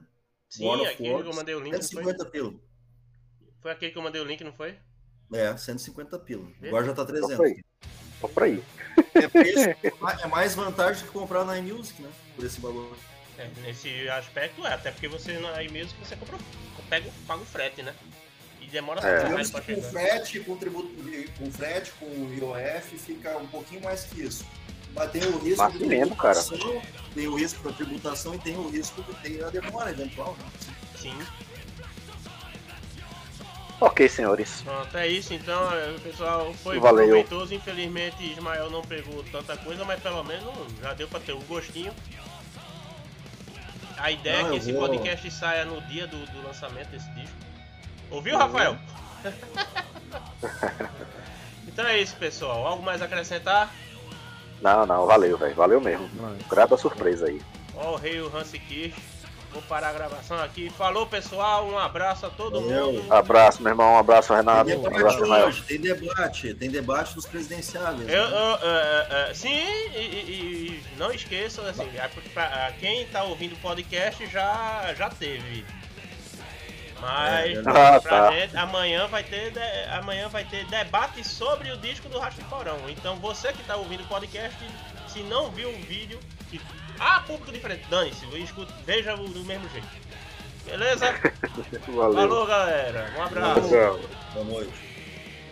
[0.50, 2.04] Sim, que eu mandei o link, não foi?
[2.04, 2.54] 150 pila.
[3.62, 4.76] Foi aquele que eu mandei o link, não foi?
[5.34, 6.46] É, 150 pila.
[6.64, 7.38] Agora já tá 300.
[7.38, 7.64] Compra aí.
[8.20, 8.64] Compra aí.
[9.16, 9.70] É, preço-
[10.24, 12.10] é mais vantagem que comprar na iMusic, né?
[12.36, 12.96] Por esse valor.
[13.38, 16.38] É, nesse aspecto é, até porque você na que você compra,
[16.90, 17.96] pega, paga o frete, né?
[18.60, 19.24] E demora É.
[19.24, 19.92] Digamos pra que com chegar.
[19.92, 20.90] frete, com tributo,
[21.38, 24.46] com frete, com IOF, fica um pouquinho mais que isso.
[24.94, 26.36] Mas tem o risco Mas de mesmo, cara.
[26.44, 26.82] tributação,
[27.16, 30.36] tem o risco da tributação e tem o risco de ter a demora eventual.
[30.38, 30.46] Né?
[30.98, 31.18] Sim.
[33.82, 34.62] Ok, senhores.
[34.62, 36.54] Pronto, é isso então, é, pessoal.
[36.64, 37.06] Foi Valeu.
[37.08, 37.54] proveitoso.
[37.54, 41.92] Infelizmente Ismael não pegou tanta coisa, mas pelo menos já deu pra ter o gostinho.
[43.98, 47.10] A ideia é Não, que esse vou- podcast saia no dia do, do lançamento desse
[47.12, 47.36] disco.
[48.12, 48.78] Ouviu, Rafael?
[51.68, 52.66] então é isso, pessoal.
[52.66, 53.74] Algo mais a acrescentar?
[54.62, 55.56] Não, não, valeu, velho.
[55.56, 56.08] Valeu mesmo.
[56.48, 57.42] Grata surpresa aí.
[57.76, 58.96] Ó, o rei o Hansi Kirsch.
[59.54, 60.70] Vou parar a gravação aqui.
[60.70, 61.68] Falou, pessoal.
[61.68, 62.94] Um abraço a todo Valeu.
[62.94, 63.14] mundo.
[63.14, 63.94] Abraço, meu irmão.
[63.94, 64.66] Um abraço, Renato.
[64.66, 65.46] Tem Um debate abraço, Renato.
[65.48, 68.08] hoje, tem debate, tem debate dos presidenciáveis.
[68.10, 68.38] Eu, né?
[68.38, 70.32] eu, é, é, sim, e, e-
[70.72, 75.66] e não esqueçam, assim, é pra- quem tá ouvindo o podcast já, já teve.
[77.02, 78.32] Mas É, pra Ah, tá.
[78.32, 82.50] gente, amanhã vai ter de- amanhã vai ter debate sobre o disco do Rastro de
[82.50, 82.78] Porão.
[82.90, 84.56] Então você que tá ouvindo o podcast,
[85.08, 86.20] se não viu o vídeo,
[86.52, 86.62] que,
[87.02, 88.26] ah, público diferente, dane-se,
[88.86, 89.88] veja o do mesmo jeito.
[90.66, 91.06] Beleza?
[91.88, 92.14] Valeu.
[92.14, 93.14] Falou, galera.
[93.18, 93.70] Um abraço.
[94.34, 94.91] Boa noite.